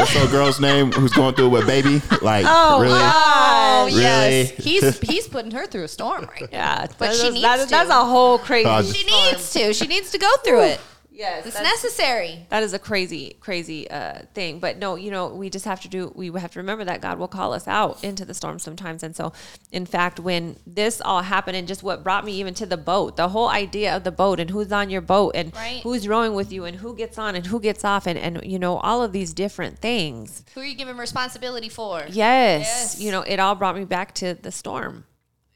[0.00, 0.90] What's, what's our girl's name?
[0.90, 2.02] Who's going through it with baby?
[2.22, 2.98] Like Oh, really?
[3.00, 4.00] Oh Really?
[4.02, 6.58] yes, he's he's putting her through a storm right now.
[6.58, 6.86] Yeah.
[6.86, 7.70] But that she is- needs that is- to.
[7.70, 8.64] That's a whole crazy.
[8.64, 9.72] Cause- She needs to.
[9.74, 10.80] She needs to go through it.
[11.14, 11.46] Yes.
[11.46, 12.46] It's necessary.
[12.48, 15.88] that is a crazy crazy uh, thing but no you know we just have to
[15.88, 19.02] do we have to remember that god will call us out into the storm sometimes
[19.02, 19.32] and so
[19.70, 23.16] in fact when this all happened and just what brought me even to the boat
[23.16, 25.80] the whole idea of the boat and who's on your boat and Right.
[25.82, 28.58] who's rowing with you and who gets on and who gets off and, and you
[28.58, 32.00] know all of these different things Who are you giving responsibility for?
[32.08, 33.00] yes, Yes.
[33.00, 35.04] you know it all brought me back to the storm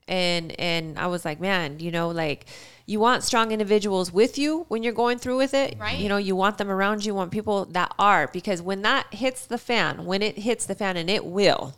[0.09, 2.47] and and i was like man you know like
[2.87, 5.77] you want strong individuals with you when you're going through with it.
[5.79, 5.99] Right.
[5.99, 9.13] you know you want them around you you want people that are because when that
[9.13, 11.75] hits the fan when it hits the fan and it will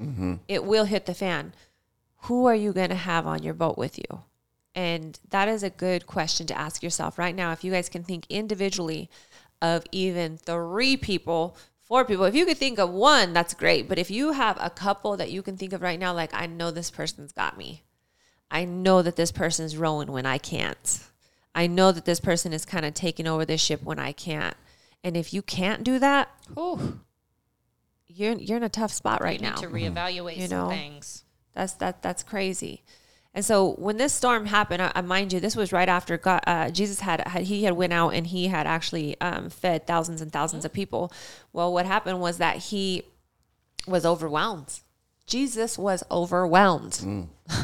[0.00, 0.34] mm-hmm.
[0.46, 1.52] it will hit the fan
[2.24, 4.22] who are you going to have on your boat with you?
[4.74, 8.02] And that is a good question to ask yourself right now if you guys can
[8.02, 9.10] think individually
[9.62, 13.98] of even three people four people if you could think of one that's great but
[13.98, 16.70] if you have a couple that you can think of right now like i know
[16.70, 17.82] this person's got me
[18.50, 21.00] i know that this person's rowing when i can't
[21.54, 24.56] i know that this person is kind of taking over this ship when i can't
[25.02, 27.00] and if you can't do that Ooh,
[28.06, 29.60] you're you're in a tough spot right now.
[29.60, 30.68] You need now to reevaluate You some know.
[30.68, 31.24] things.
[31.52, 32.82] that's that that's crazy.
[33.34, 36.40] And so when this storm happened, I, I mind you, this was right after God,
[36.46, 40.20] uh, Jesus had, had he had went out and he had actually um, fed thousands
[40.20, 41.12] and thousands of people.
[41.52, 43.02] Well, what happened was that he
[43.86, 44.80] was overwhelmed.
[45.26, 47.28] Jesus was overwhelmed.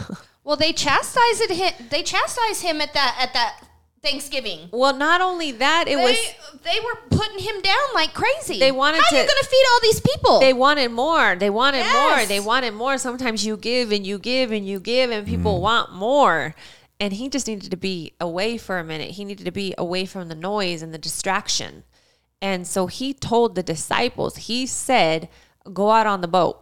[0.43, 1.73] Well, they chastised him.
[1.91, 3.63] They chastised him at that at that
[4.03, 4.69] Thanksgiving.
[4.73, 6.17] Well, not only that, it They, was
[6.65, 8.59] they were putting him down like crazy.
[8.59, 10.41] They wanted How are you going to feed all these people?
[10.41, 11.37] they wanted more.
[11.37, 12.25] They wanted more.
[12.25, 12.97] They wanted more.
[12.99, 15.63] Sometimes you give and you give and you give and people Mm.
[15.63, 16.55] want more.
[16.99, 19.13] And he just needed to be away for a minute.
[19.13, 21.85] He needed to be away from the noise and the distraction.
[22.43, 25.29] And so he told the disciples, he said,
[25.73, 26.59] go out on the boat.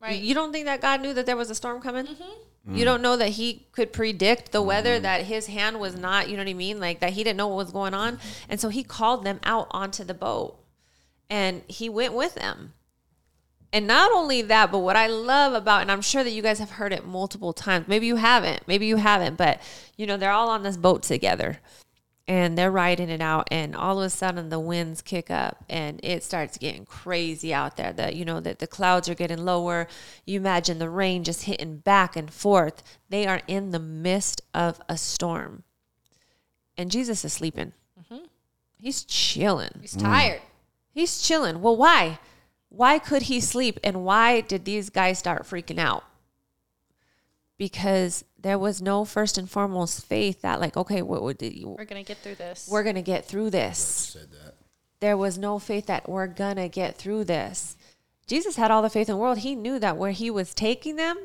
[0.00, 0.20] right.
[0.20, 2.06] You don't think that God knew that there was a storm coming?
[2.06, 2.42] Mm-hmm.
[2.70, 2.84] You mm.
[2.84, 5.02] don't know that he could predict the weather, mm.
[5.02, 6.78] that his hand was not, you know what I mean?
[6.78, 8.18] Like that he didn't know what was going on.
[8.48, 10.58] And so he called them out onto the boat
[11.30, 12.74] and he went with them.
[13.72, 16.58] And not only that, but what I love about, and I'm sure that you guys
[16.58, 17.86] have heard it multiple times.
[17.86, 19.60] Maybe you haven't, maybe you haven't, but
[19.96, 21.58] you know, they're all on this boat together
[22.28, 25.98] and they're riding it out and all of a sudden the winds kick up and
[26.02, 27.92] it starts getting crazy out there.
[27.92, 29.88] That you know that the clouds are getting lower.
[30.26, 32.82] You imagine the rain just hitting back and forth.
[33.08, 35.62] They are in the midst of a storm.
[36.76, 37.72] And jesus is sleeping.
[37.98, 38.26] Mm-hmm.
[38.78, 39.78] He's chilling.
[39.80, 40.40] He's tired.
[40.40, 40.44] Mm.
[40.92, 41.62] he's chilling.
[41.62, 42.18] Well why?
[42.68, 43.80] Why could he sleep?
[43.82, 46.04] And why did these guys start freaking out?
[47.56, 51.84] Because there was no first and foremost faith that like okay what would you We're
[51.84, 52.68] going to get through this.
[52.70, 53.78] we're gonna get through this.
[53.78, 54.54] Said that.
[55.00, 57.76] There was no faith that we're gonna get through this.
[58.26, 59.38] Jesus had all the faith in the world.
[59.38, 61.16] He knew that where he was taking them,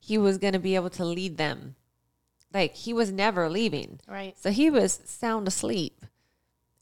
[0.00, 1.74] he was gonna be able to lead them.
[2.52, 4.00] Like he was never leaving.
[4.08, 4.36] right.
[4.38, 6.04] So he was sound asleep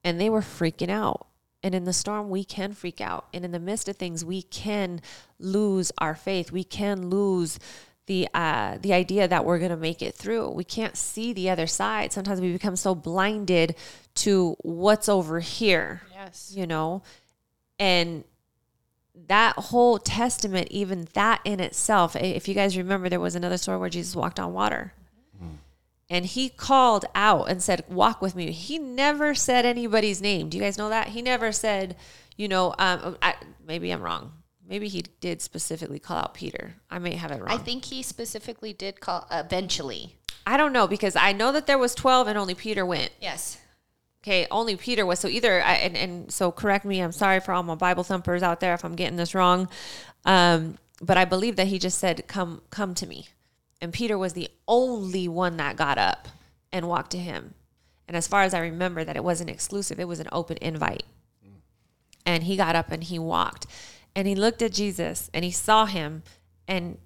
[0.04, 1.26] and they were freaking out.
[1.64, 3.26] And in the storm, we can freak out.
[3.32, 5.00] And in the midst of things, we can
[5.38, 6.50] lose our faith.
[6.50, 7.58] We can lose
[8.06, 10.50] the uh, the idea that we're gonna make it through.
[10.50, 12.12] We can't see the other side.
[12.12, 13.76] Sometimes we become so blinded
[14.16, 16.52] to what's over here Yes.
[16.54, 17.02] you know?
[17.78, 18.24] And
[19.28, 23.78] that whole testament even that in itself if you guys remember there was another story
[23.78, 24.92] where jesus walked on water.
[26.10, 28.50] And he called out and said walk with me.
[28.52, 30.50] He never said anybody's name.
[30.50, 31.08] Do you guys know that?
[31.08, 31.96] He never said
[32.36, 33.34] you know um, I,
[33.66, 34.32] maybe i'm wrong
[34.72, 38.02] maybe he did specifically call out peter i may have it wrong I think he
[38.02, 40.16] specifically did call eventually.
[40.46, 43.58] I don't know because i know that there was 12 and only peter went Yes.
[44.22, 47.00] Okay, only Peter was so either I, and and so correct me.
[47.00, 49.68] I'm sorry for all my Bible thumpers out there if I'm getting this wrong,
[50.24, 53.26] um, but I believe that he just said, "Come, come to me,"
[53.80, 56.28] and Peter was the only one that got up
[56.70, 57.54] and walked to him.
[58.06, 61.02] And as far as I remember, that it wasn't exclusive; it was an open invite.
[62.24, 63.66] And he got up and he walked,
[64.14, 66.22] and he looked at Jesus and he saw him,
[66.68, 66.98] and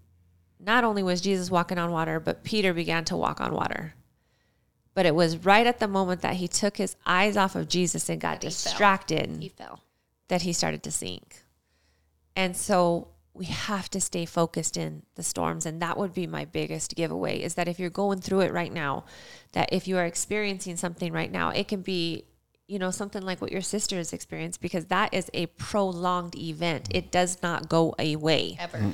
[0.59, 3.94] not only was Jesus walking on water, but Peter began to walk on water.
[4.94, 8.09] But it was right at the moment that he took his eyes off of Jesus
[8.09, 8.50] and got he fell.
[8.50, 9.80] distracted He fell.
[10.28, 11.42] that he started to sink.
[12.34, 15.66] And so we have to stay focused in the storms.
[15.66, 18.72] And that would be my biggest giveaway is that if you're going through it right
[18.72, 19.04] now,
[19.52, 22.24] that if you are experiencing something right now, it can be,
[22.68, 26.88] you know, something like what your sister has experienced because that is a prolonged event.
[26.90, 28.56] It does not go away.
[28.58, 28.90] Ever.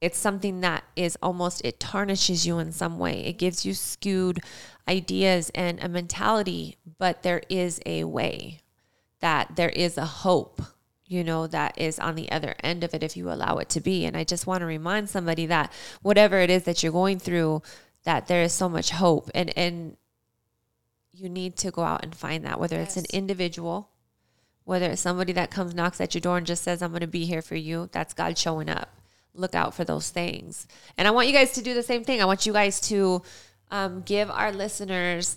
[0.00, 3.24] it's something that is almost it tarnishes you in some way.
[3.24, 4.40] It gives you skewed
[4.88, 8.60] ideas and a mentality but there is a way
[9.20, 10.62] that there is a hope
[11.04, 13.80] you know that is on the other end of it if you allow it to
[13.80, 14.06] be.
[14.06, 17.62] And i just want to remind somebody that whatever it is that you're going through
[18.04, 19.30] that there is so much hope.
[19.34, 19.96] And and
[21.20, 23.88] you need to go out and find that whether it's an individual
[24.64, 27.06] whether it's somebody that comes knocks at your door and just says i'm going to
[27.06, 28.88] be here for you that's god showing up
[29.34, 30.66] look out for those things
[30.96, 33.22] and i want you guys to do the same thing i want you guys to
[33.70, 35.36] um, give our listeners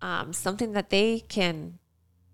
[0.00, 1.78] um, something that they can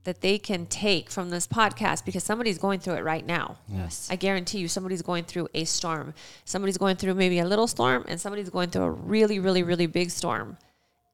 [0.05, 4.09] that they can take from this podcast because somebody's going through it right now Yes.
[4.11, 6.15] I guarantee you somebody's going through a storm.
[6.47, 9.87] Somebody's going through maybe a little storm and somebody's going through a really, really, really
[9.87, 10.57] big storm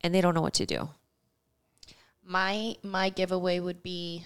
[0.03, 0.89] and they don't know what to do.
[2.27, 4.25] My my giveaway would be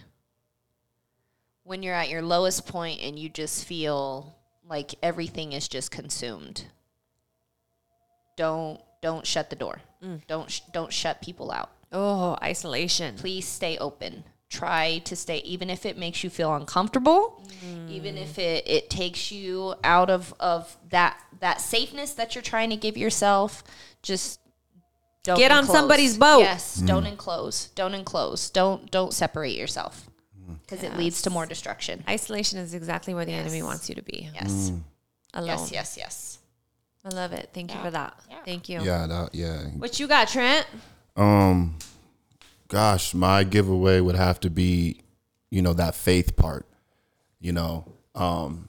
[1.64, 4.34] when you're at your lowest point and you just feel
[4.66, 6.64] like everything is just consumed.
[8.36, 9.80] Don't don't shut the door.
[10.02, 10.26] Mm.
[10.26, 11.70] Don't sh- don't shut people out.
[11.92, 13.16] Oh, isolation.
[13.16, 14.24] Please stay open.
[14.48, 17.88] Try to stay even if it makes you feel uncomfortable, mm.
[17.90, 22.70] even if it, it takes you out of, of that that safeness that you're trying
[22.70, 23.62] to give yourself.
[24.02, 24.40] Just
[25.22, 26.40] don't Get on somebody's boat.
[26.40, 27.68] Yes, don't enclose.
[27.74, 28.50] Don't enclose.
[28.50, 30.08] Don't don't separate yourself
[30.62, 32.02] because it leads to more destruction.
[32.08, 34.30] Isolation is exactly where the enemy wants you to be.
[34.34, 34.72] Yes,
[35.34, 35.46] Alone.
[35.46, 36.38] yes, yes, yes.
[37.04, 37.50] I love it.
[37.54, 38.18] Thank you for that.
[38.28, 38.36] Yeah.
[38.44, 38.82] Thank you.
[38.82, 39.62] Yeah, that, yeah.
[39.78, 40.66] What you got, Trent?
[41.16, 41.78] Um,
[42.68, 45.00] gosh, my giveaway would have to be,
[45.50, 46.66] you know, that faith part.
[47.40, 48.68] You know, um,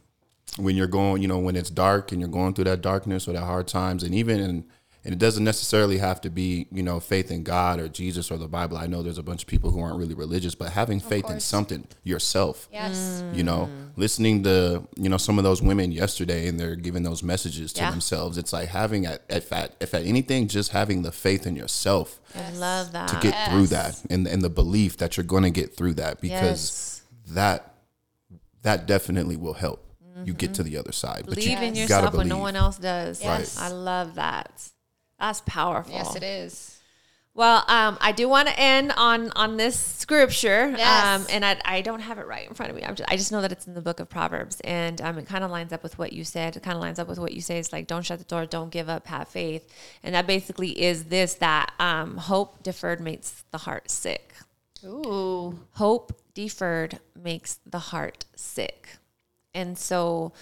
[0.57, 3.33] when you're going, you know, when it's dark and you're going through that darkness or
[3.33, 4.65] that hard times, and even in
[5.03, 8.37] and it doesn't necessarily have to be you know faith in god or jesus or
[8.37, 10.99] the bible i know there's a bunch of people who aren't really religious but having
[10.99, 13.23] faith in something yourself Yes.
[13.23, 13.35] Mm.
[13.35, 17.23] you know listening to you know some of those women yesterday and they're giving those
[17.23, 17.91] messages to Yeah.
[17.91, 21.55] themselves it's like having at, if at if at anything just having the faith in
[21.55, 23.07] yourself I love that.
[23.09, 26.21] to get through that and, and the belief that you're going to get through that
[26.21, 27.75] because that
[28.61, 29.87] that definitely will help
[30.23, 30.53] you get mm-hmm.
[30.53, 33.23] to the other side but believe you, in you yourself when no one else does.
[33.23, 33.57] Yes.
[33.57, 34.69] I love that.
[35.21, 35.93] That's powerful.
[35.93, 36.79] Yes, it is.
[37.33, 41.21] Well, um, I do want to end on on this scripture, Yes.
[41.21, 42.83] um, and I, I don't have it right in front of me.
[42.83, 45.27] I'm just, I just know that it's in the book of Proverbs, and um, it
[45.27, 46.57] kind of lines up with what you said.
[46.57, 47.57] It kind of lines up with what you say.
[47.57, 49.65] It's like don't shut the door, don't give up, have faith,
[50.03, 54.33] and that basically is this: that um, hope deferred makes the heart sick.
[54.83, 55.57] Ooh.
[55.75, 58.97] Hope deferred makes the heart sick,
[59.53, 60.33] and so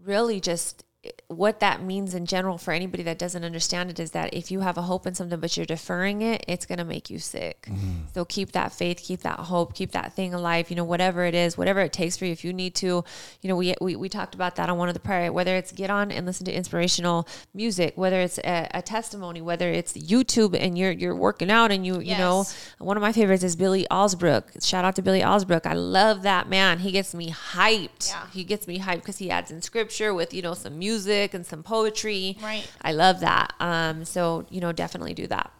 [0.00, 0.83] really just
[1.28, 4.60] what that means in general for anybody that doesn't understand it is that if you
[4.60, 7.68] have a hope in something but you're deferring it, it's going to make you sick.
[7.70, 8.06] Mm-hmm.
[8.14, 11.34] So keep that faith, keep that hope, keep that thing alive, you know, whatever it
[11.34, 12.32] is, whatever it takes for you.
[12.32, 13.04] If you need to,
[13.42, 15.72] you know, we, we, we talked about that on one of the prayer, whether it's
[15.72, 20.56] get on and listen to inspirational music, whether it's a, a testimony, whether it's YouTube
[20.58, 22.44] and you're, you're working out and you, you know,
[22.78, 24.64] one of my favorites is Billy Alsbrook.
[24.66, 25.66] Shout out to Billy Alsbrook.
[25.66, 26.78] I love that man.
[26.78, 28.10] He gets me hyped.
[28.10, 28.26] Yeah.
[28.32, 31.44] He gets me hyped because he adds in scripture with, you know, some music and
[31.46, 32.36] some poetry.
[32.42, 32.66] Right.
[32.82, 33.52] I love that.
[33.60, 35.50] Um, so, you know, definitely do that.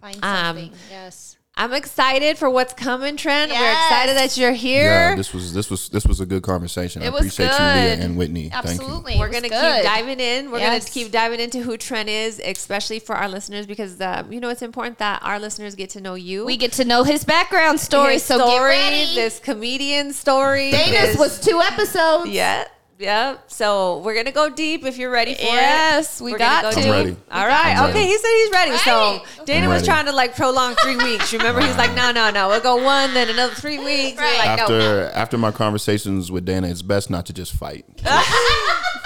[0.00, 1.36] Find Um, yes.
[1.56, 3.52] I'm excited for what's coming, Trent.
[3.52, 4.86] We're excited that you're here.
[4.86, 7.52] yeah this was this was this was a good conversation i It was appreciate you
[7.52, 7.98] Lea good.
[8.04, 9.18] and whitney thank you Absolutely.
[9.20, 9.74] We're gonna good.
[9.76, 10.50] keep diving in.
[10.50, 10.84] We're Yes.
[10.84, 14.48] gonna keep diving into who Trent is, especially for our listeners, because uh, you know
[14.48, 16.44] it's important that our listeners get to know you.
[16.44, 19.14] We get to know his background story, His so get story, ready.
[19.14, 20.72] This comedian story.
[20.72, 22.30] Dana's this- was two episodes.
[22.30, 22.64] Yeah.
[22.98, 23.38] Yeah.
[23.48, 25.46] So we're gonna go deep if you're ready for it.
[25.46, 26.88] Yes, we We're got gonna go to.
[26.88, 27.16] I'm ready.
[27.30, 27.76] All right.
[27.76, 27.98] I'm okay.
[28.00, 28.06] ready.
[28.06, 28.76] He said he's ready.
[28.78, 29.46] So Right.
[29.46, 31.32] Dana was trying to like prolong three weeks.
[31.32, 32.48] Remember, he was like, no, no, no.
[32.48, 34.18] We'll go one, then another three weeks.
[34.18, 34.38] Right.
[34.38, 35.10] like, after no, no.
[35.14, 38.06] after my conversations with dana it's best not to just fight Good.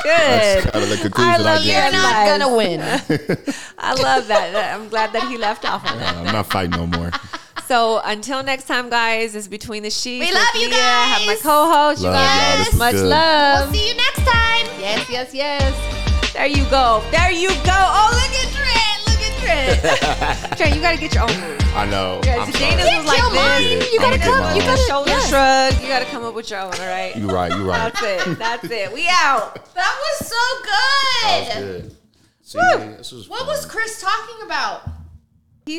[0.05, 2.81] that's kind of the conclusion i, love get your You're not gonna win.
[3.79, 4.75] I love that.
[4.75, 6.15] I'm glad that he left off on that.
[6.17, 7.11] i'm not fighting no more
[7.69, 10.25] So until next time, guys, it's between the sheets.
[10.25, 10.75] We with love you Lea.
[10.81, 12.01] I have my co-host.
[12.01, 12.57] You Love y'all.
[12.57, 13.07] guys, This much good.
[13.11, 13.65] love.
[13.65, 14.67] we'll see you next time.
[14.81, 16.33] Yes, yes, yes.
[16.33, 17.05] There you go.
[17.11, 17.77] There you go.
[17.77, 18.99] Oh, look at Trent.
[19.05, 19.37] Look at
[20.41, 20.53] Trent.
[20.57, 21.61] Trent, you got to get your own move.
[21.77, 22.71] i know Yeah, I'm so sorry.
[22.77, 23.35] Dana's was like this.
[23.37, 23.93] mine.
[23.93, 24.67] You gotta come- my you own.
[24.67, 25.29] gotta- shoulder Yes.
[25.29, 25.83] shrug.
[25.83, 27.15] You got to come up with your own, all right?
[27.17, 28.39] you right you right That's it.
[28.39, 28.93] That's it.
[28.95, 29.55] We out.
[29.75, 31.83] That was so that was good.
[31.83, 31.97] good
[32.41, 32.59] See,
[32.97, 33.49] this was What fun.
[33.49, 34.89] was Chris talking about?